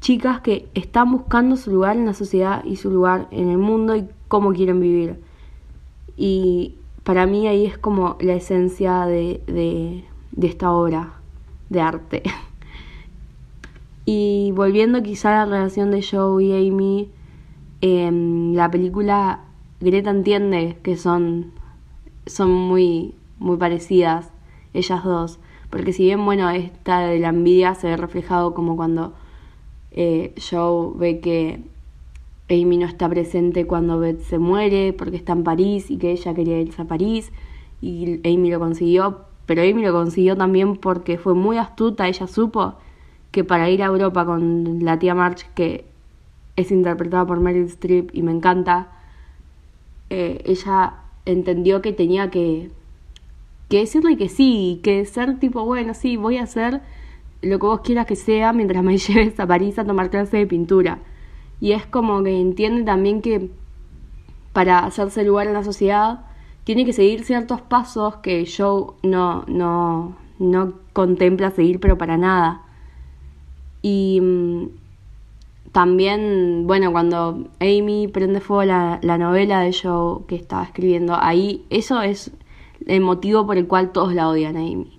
chicas 0.00 0.40
que 0.40 0.68
están 0.74 1.12
buscando 1.12 1.56
su 1.56 1.70
lugar 1.70 1.96
en 1.96 2.06
la 2.06 2.14
sociedad 2.14 2.64
y 2.64 2.76
su 2.76 2.90
lugar 2.90 3.28
en 3.30 3.50
el 3.50 3.58
mundo 3.58 3.96
y 3.96 4.08
cómo 4.28 4.52
quieren 4.52 4.80
vivir. 4.80 5.20
Y 6.16 6.74
para 7.04 7.26
mí 7.26 7.46
ahí 7.46 7.66
es 7.66 7.78
como 7.78 8.16
la 8.20 8.34
esencia 8.34 9.06
de, 9.06 9.42
de, 9.46 10.48
esta 10.48 10.72
obra 10.72 11.14
de 11.68 11.80
arte. 11.80 12.22
y 14.12 14.50
volviendo 14.50 15.04
quizá 15.04 15.40
a 15.40 15.46
la 15.46 15.52
relación 15.52 15.92
de 15.92 16.02
Joe 16.02 16.42
y 16.42 16.68
Amy, 16.68 17.10
en 17.80 18.56
la 18.56 18.68
película 18.68 19.44
Greta 19.80 20.10
entiende 20.10 20.78
que 20.82 20.96
son, 20.96 21.52
son 22.26 22.50
muy, 22.50 23.14
muy 23.38 23.56
parecidas 23.56 24.32
ellas 24.74 25.04
dos. 25.04 25.38
Porque 25.70 25.92
si 25.92 26.02
bien, 26.02 26.24
bueno, 26.24 26.50
esta 26.50 27.02
de 27.02 27.20
la 27.20 27.28
envidia 27.28 27.76
se 27.76 27.86
ve 27.86 27.96
reflejado 27.96 28.52
como 28.52 28.74
cuando 28.74 29.12
eh, 29.92 30.34
Joe 30.50 30.90
ve 30.96 31.20
que 31.20 31.60
Amy 32.48 32.78
no 32.78 32.86
está 32.86 33.08
presente 33.08 33.64
cuando 33.64 34.00
Beth 34.00 34.22
se 34.22 34.40
muere 34.40 34.92
porque 34.92 35.18
está 35.18 35.34
en 35.34 35.44
París 35.44 35.88
y 35.88 35.98
que 35.98 36.10
ella 36.10 36.34
quería 36.34 36.60
irse 36.60 36.82
a 36.82 36.86
París 36.86 37.30
y 37.80 38.18
Amy 38.24 38.50
lo 38.50 38.58
consiguió, 38.58 39.20
pero 39.46 39.62
Amy 39.62 39.82
lo 39.82 39.92
consiguió 39.92 40.36
también 40.36 40.74
porque 40.78 41.16
fue 41.16 41.34
muy 41.34 41.58
astuta, 41.58 42.08
ella 42.08 42.26
supo 42.26 42.74
que 43.30 43.44
para 43.44 43.70
ir 43.70 43.82
a 43.82 43.86
Europa 43.86 44.24
con 44.24 44.84
la 44.84 44.98
tía 44.98 45.14
March, 45.14 45.46
que 45.54 45.84
es 46.56 46.70
interpretada 46.70 47.26
por 47.26 47.40
Meryl 47.40 47.66
Streep 47.66 48.10
y 48.12 48.22
me 48.22 48.32
encanta, 48.32 48.88
eh, 50.10 50.42
ella 50.44 50.94
entendió 51.24 51.82
que 51.82 51.92
tenía 51.92 52.30
que, 52.30 52.70
que 53.68 53.78
decirle 53.78 54.16
que 54.16 54.28
sí, 54.28 54.80
que 54.82 55.04
ser 55.04 55.38
tipo, 55.38 55.64
bueno, 55.64 55.94
sí, 55.94 56.16
voy 56.16 56.38
a 56.38 56.42
hacer 56.42 56.80
lo 57.42 57.58
que 57.58 57.66
vos 57.66 57.80
quieras 57.80 58.06
que 58.06 58.16
sea 58.16 58.52
mientras 58.52 58.82
me 58.82 58.98
lleves 58.98 59.38
a 59.40 59.46
París 59.46 59.78
a 59.78 59.84
tomar 59.84 60.10
clase 60.10 60.38
de 60.38 60.46
pintura. 60.46 60.98
Y 61.60 61.72
es 61.72 61.86
como 61.86 62.22
que 62.22 62.40
entiende 62.40 62.82
también 62.82 63.22
que 63.22 63.50
para 64.52 64.80
hacerse 64.80 65.24
lugar 65.24 65.46
en 65.46 65.52
la 65.52 65.62
sociedad 65.62 66.26
tiene 66.64 66.84
que 66.84 66.92
seguir 66.92 67.24
ciertos 67.24 67.60
pasos 67.60 68.16
que 68.16 68.44
yo 68.44 68.96
no, 69.02 69.44
no, 69.46 70.16
no 70.38 70.74
contempla 70.92 71.50
seguir, 71.50 71.80
pero 71.80 71.98
para 71.98 72.16
nada. 72.16 72.62
Y 73.82 74.20
mm, 74.20 74.66
también, 75.72 76.66
bueno, 76.66 76.92
cuando 76.92 77.48
Amy 77.60 78.08
prende 78.08 78.40
fuego 78.40 78.64
la, 78.64 78.98
la 79.02 79.18
novela 79.18 79.60
de 79.60 79.72
Joe 79.72 80.22
que 80.26 80.36
estaba 80.36 80.64
escribiendo, 80.64 81.16
ahí 81.18 81.64
eso 81.70 82.02
es 82.02 82.32
el 82.86 83.00
motivo 83.00 83.46
por 83.46 83.56
el 83.56 83.66
cual 83.66 83.92
todos 83.92 84.14
la 84.14 84.28
odian 84.28 84.56
a 84.56 84.60
Amy. 84.60 84.98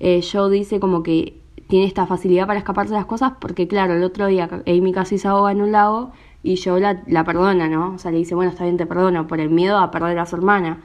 Eh, 0.00 0.22
Joe 0.22 0.50
dice 0.50 0.78
como 0.78 1.02
que 1.02 1.40
tiene 1.68 1.86
esta 1.86 2.06
facilidad 2.06 2.46
para 2.46 2.60
escaparse 2.60 2.92
de 2.92 2.98
las 2.98 3.06
cosas 3.06 3.32
porque, 3.40 3.68
claro, 3.68 3.94
el 3.94 4.04
otro 4.04 4.26
día 4.26 4.48
Amy 4.66 4.92
casi 4.92 5.18
se 5.18 5.28
ahoga 5.28 5.52
en 5.52 5.60
un 5.60 5.72
lago 5.72 6.12
y 6.42 6.54
yo 6.54 6.78
la, 6.78 7.02
la 7.06 7.24
perdona, 7.24 7.68
¿no? 7.68 7.94
O 7.94 7.98
sea, 7.98 8.10
le 8.10 8.18
dice, 8.18 8.34
bueno, 8.34 8.50
está 8.52 8.64
bien, 8.64 8.76
te 8.76 8.86
perdono 8.86 9.26
por 9.26 9.40
el 9.40 9.50
miedo 9.50 9.78
a 9.78 9.90
perder 9.90 10.18
a 10.18 10.26
su 10.26 10.36
hermana. 10.36 10.84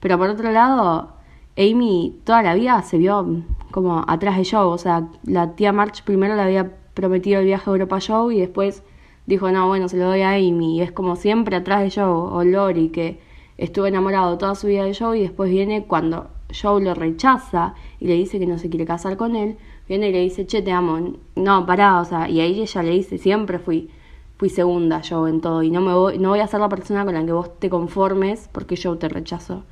Pero 0.00 0.16
por 0.16 0.30
otro 0.30 0.52
lado, 0.52 1.12
Amy 1.58 2.20
toda 2.24 2.42
la 2.42 2.54
vida 2.54 2.80
se 2.82 2.98
vio 2.98 3.42
como 3.70 4.04
atrás 4.06 4.36
de 4.36 4.44
Joe. 4.44 4.66
O 4.66 4.78
sea, 4.78 5.08
la 5.24 5.54
tía 5.56 5.72
March 5.72 6.04
primero 6.04 6.34
le 6.36 6.42
había 6.42 6.76
prometido 6.94 7.40
el 7.40 7.46
viaje 7.46 7.68
a 7.68 7.72
Europa 7.72 7.96
a 7.96 8.00
Joe 8.00 8.34
y 8.34 8.40
después 8.40 8.82
dijo, 9.26 9.50
no, 9.50 9.66
bueno, 9.66 9.88
se 9.88 9.96
lo 9.96 10.06
doy 10.06 10.22
a 10.22 10.30
Amy. 10.30 10.78
Y 10.78 10.82
es 10.82 10.92
como 10.92 11.16
siempre 11.16 11.56
atrás 11.56 11.82
de 11.82 11.90
Joe. 11.90 12.04
O 12.06 12.44
Lori, 12.44 12.88
que 12.88 13.20
estuvo 13.56 13.86
enamorado 13.86 14.38
toda 14.38 14.54
su 14.54 14.68
vida 14.68 14.84
de 14.84 14.94
Joe 14.94 15.18
y 15.18 15.22
después 15.22 15.50
viene 15.50 15.84
cuando 15.86 16.30
Joe 16.50 16.82
lo 16.82 16.94
rechaza 16.94 17.74
y 18.00 18.06
le 18.06 18.14
dice 18.14 18.38
que 18.38 18.46
no 18.46 18.56
se 18.56 18.70
quiere 18.70 18.86
casar 18.86 19.16
con 19.16 19.36
él 19.36 19.58
viene 19.88 20.10
y 20.10 20.12
le 20.12 20.20
dice, 20.20 20.46
che, 20.46 20.62
te 20.62 20.70
amo. 20.70 21.14
No, 21.34 21.66
pará, 21.66 22.00
o 22.00 22.04
sea, 22.04 22.28
y 22.28 22.40
ahí 22.40 22.60
ella 22.60 22.82
le 22.82 22.90
dice, 22.90 23.18
siempre 23.18 23.58
fui, 23.58 23.90
fui 24.36 24.50
segunda 24.50 25.00
yo 25.00 25.26
en 25.26 25.40
todo 25.40 25.62
y 25.62 25.70
no, 25.70 25.80
me 25.80 25.94
voy, 25.94 26.18
no 26.18 26.28
voy 26.28 26.40
a 26.40 26.46
ser 26.46 26.60
la 26.60 26.68
persona 26.68 27.04
con 27.04 27.14
la 27.14 27.24
que 27.24 27.32
vos 27.32 27.58
te 27.58 27.70
conformes 27.70 28.48
porque 28.52 28.76
yo 28.76 28.96
te 28.98 29.08
rechazo. 29.08 29.64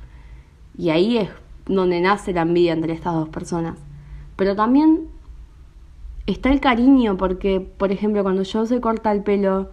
Y 0.77 0.89
ahí 0.89 1.17
es 1.17 1.29
donde 1.67 2.01
nace 2.01 2.33
la 2.33 2.41
envidia 2.41 2.73
entre 2.73 2.93
estas 2.93 3.13
dos 3.13 3.29
personas. 3.29 3.77
Pero 4.35 4.55
también 4.55 5.07
está 6.25 6.51
el 6.51 6.59
cariño, 6.59 7.17
porque, 7.17 7.59
por 7.61 7.91
ejemplo, 7.91 8.23
cuando 8.23 8.43
Joe 8.49 8.67
se 8.67 8.81
corta 8.81 9.11
el 9.11 9.23
pelo 9.23 9.69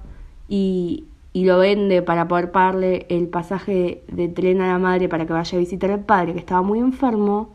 y, 0.49 1.05
lo 1.35 1.59
vende 1.59 2.01
para 2.01 2.29
poder 2.29 2.53
pagarle 2.53 3.07
el 3.09 3.27
pasaje 3.27 4.05
de 4.07 4.29
tren 4.29 4.61
a 4.61 4.69
la 4.69 4.79
madre 4.79 5.09
para 5.09 5.27
que 5.27 5.33
vaya 5.33 5.59
a 5.59 5.59
visitar 5.59 5.91
al 5.91 6.05
padre 6.05 6.33
que 6.33 6.39
estaba 6.39 6.63
muy 6.63 6.79
enfermo, 6.79 7.51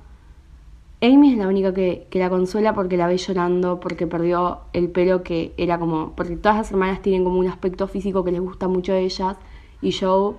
Amy 1.01 1.31
es 1.31 1.37
la 1.37 1.47
única 1.47 1.73
que, 1.73 2.05
que, 2.09 2.19
la 2.19 2.29
consuela 2.29 2.73
porque 2.73 2.97
la 2.97 3.07
ve 3.07 3.15
llorando, 3.15 3.79
porque 3.79 4.05
perdió 4.05 4.59
el 4.73 4.89
pelo 4.89 5.23
que 5.23 5.53
era 5.55 5.79
como, 5.79 6.11
porque 6.17 6.35
todas 6.35 6.57
las 6.57 6.71
hermanas 6.71 7.01
tienen 7.01 7.23
como 7.23 7.39
un 7.39 7.47
aspecto 7.47 7.87
físico 7.87 8.25
que 8.25 8.33
les 8.33 8.41
gusta 8.41 8.67
mucho 8.67 8.91
a 8.91 8.97
ellas 8.97 9.37
y 9.81 9.93
Joe 9.93 10.35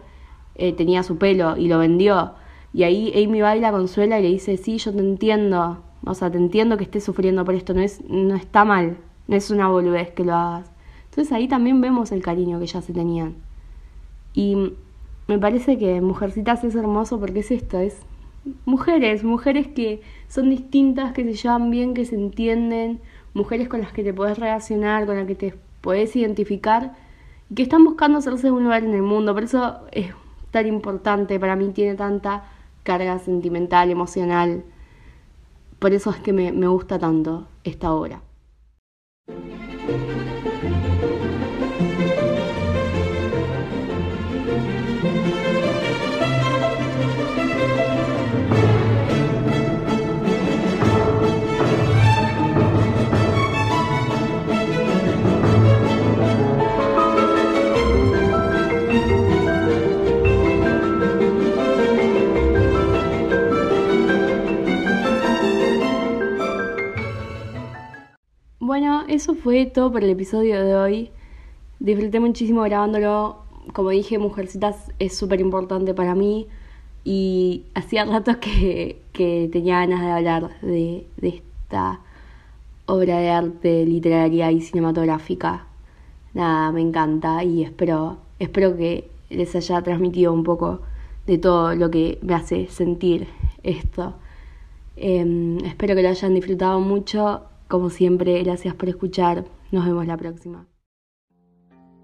eh, 0.57 0.75
tenía 0.75 1.03
su 1.03 1.17
pelo 1.17 1.57
y 1.57 1.69
lo 1.69 1.79
vendió. 1.79 2.33
Y 2.73 2.85
ahí 2.85 3.13
Amy 3.15 3.41
va 3.41 3.57
y 3.57 3.61
la 3.61 3.73
consuela 3.73 4.21
y 4.21 4.23
le 4.23 4.29
dice, 4.29 4.57
sí, 4.57 4.79
yo 4.79 4.93
te 4.93 5.01
entiendo, 5.01 5.83
o 6.05 6.15
sea, 6.15 6.31
te 6.31 6.39
entiendo 6.39 6.77
que 6.77 6.85
estés 6.85 7.05
sufriendo 7.05 7.45
por 7.45 7.55
esto, 7.55 7.75
no, 7.75 7.81
es, 7.81 8.03
no 8.09 8.37
está 8.37 8.65
mal, 8.65 8.99
no 9.27 9.37
es 9.37 9.51
una 9.51 9.69
boludez 9.69 10.11
que 10.13 10.25
lo 10.25 10.35
hagas. 10.35 10.71
Entonces 11.07 11.33
ahí 11.33 11.49
también 11.49 11.81
vemos 11.81 12.13
el 12.13 12.23
cariño 12.23 12.61
que 12.61 12.67
ya 12.67 12.81
se 12.81 12.93
tenían. 12.93 13.35
Y 14.33 14.73
me 15.27 15.39
parece 15.39 15.79
que 15.79 16.01
Mujercitas 16.01 16.63
es 16.65 16.75
hermoso 16.75 17.19
porque 17.19 17.41
es 17.41 17.51
esto, 17.51 17.79
es 17.79 18.01
mujeres, 18.65 19.25
mujeres 19.25 19.69
que 19.69 20.03
son 20.29 20.51
distintas, 20.51 21.13
que 21.13 21.25
se 21.25 21.35
llevan 21.35 21.71
bien, 21.71 21.95
que 21.95 22.05
se 22.05 22.15
entienden, 22.15 23.01
mujeres 23.35 23.69
con 23.69 23.81
las 23.81 23.93
que 23.93 24.05
te 24.05 24.15
puedes 24.15 24.39
relacionar, 24.39 25.07
con 25.07 25.17
las 25.17 25.27
que 25.27 25.35
te 25.35 25.55
puedes 25.81 26.15
identificar 26.17 26.95
y 27.51 27.55
que 27.55 27.63
están 27.63 27.85
buscando 27.85 28.19
hacerse 28.19 28.51
un 28.51 28.65
lugar 28.65 28.85
en 28.85 28.95
el 28.95 29.03
mundo. 29.03 29.35
Por 29.35 29.45
eso 29.45 29.81
es 29.93 30.13
tan 30.51 30.67
importante, 30.67 31.39
para 31.41 31.57
mí 31.57 31.71
tiene 31.71 31.95
tanta 31.95 32.45
carga 32.83 33.19
sentimental, 33.19 33.91
emocional. 33.91 34.65
Por 35.79 35.93
eso 35.93 36.11
es 36.11 36.17
que 36.19 36.33
me, 36.33 36.51
gusta 36.69 36.99
tanto 36.99 37.49
esta 37.65 37.93
obra. 37.93 38.23
Eso 69.11 69.35
fue 69.35 69.67
todo 69.67 69.91
por 69.91 70.05
el 70.05 70.11
episodio 70.11 70.65
de 70.65 70.77
hoy. 70.77 71.11
Disfruté 71.81 72.21
muchísimo 72.21 72.63
grabándolo. 72.63 73.39
Como 73.73 73.91
dije, 73.91 74.19
Mujercitas 74.19 74.93
es 75.01 75.19
súper 75.19 75.41
importante 75.41 75.95
para 75.95 76.15
mí. 76.15 76.47
Y 77.03 77.65
hacía 77.75 78.05
rato 78.05 78.39
que, 78.39 79.03
que, 79.13 79.49
tenía 79.51 79.81
ganas 79.81 80.03
de 80.03 80.11
hablar 80.13 80.61
de, 80.63 81.07
de 81.17 81.29
esta 81.29 82.01
obra 82.87 83.19
de 83.19 83.31
arte 83.31 83.85
literaria 83.85 84.53
y 84.53 84.61
cinematográfica. 84.61 85.67
Nada, 86.33 86.71
me 86.71 86.81
encanta 86.81 87.43
y 87.43 87.65
espero, 87.65 88.19
espero 88.39 88.77
que 88.77 89.11
les 89.29 89.57
haya 89.57 89.83
transmitido 89.83 90.33
un 90.33 90.45
poco 90.45 90.83
de 91.27 91.39
todo 91.39 91.75
lo 91.75 91.91
que 91.91 92.19
me 92.23 92.35
hace 92.35 92.69
sentir 92.69 93.27
esto. 93.65 94.15
Eh, 94.97 95.59
espero 95.65 95.97
que 95.97 96.03
lo 96.03 96.11
hayan 96.11 96.35
disfrutado 96.35 96.79
mucho 96.79 97.50
como 97.71 97.89
siempre, 97.89 98.43
gracias 98.43 98.75
por 98.75 98.89
escuchar. 98.89 99.45
Nos 99.71 99.87
vemos 99.87 100.05
la 100.05 100.17
próxima. 100.17 100.67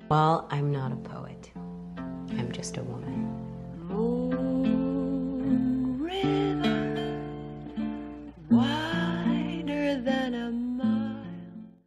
Well, 0.09 0.47
I'm 0.49 0.71
not 0.71 0.93
a 0.93 0.97
poet. 0.97 1.51
I'm 2.39 2.53
just 2.53 2.79
a 2.79 2.83
woman. 2.85 3.27
Oh, 3.91 4.31
river, 5.99 7.19
wider 8.49 10.01
than 10.05 10.35
a 10.37 10.66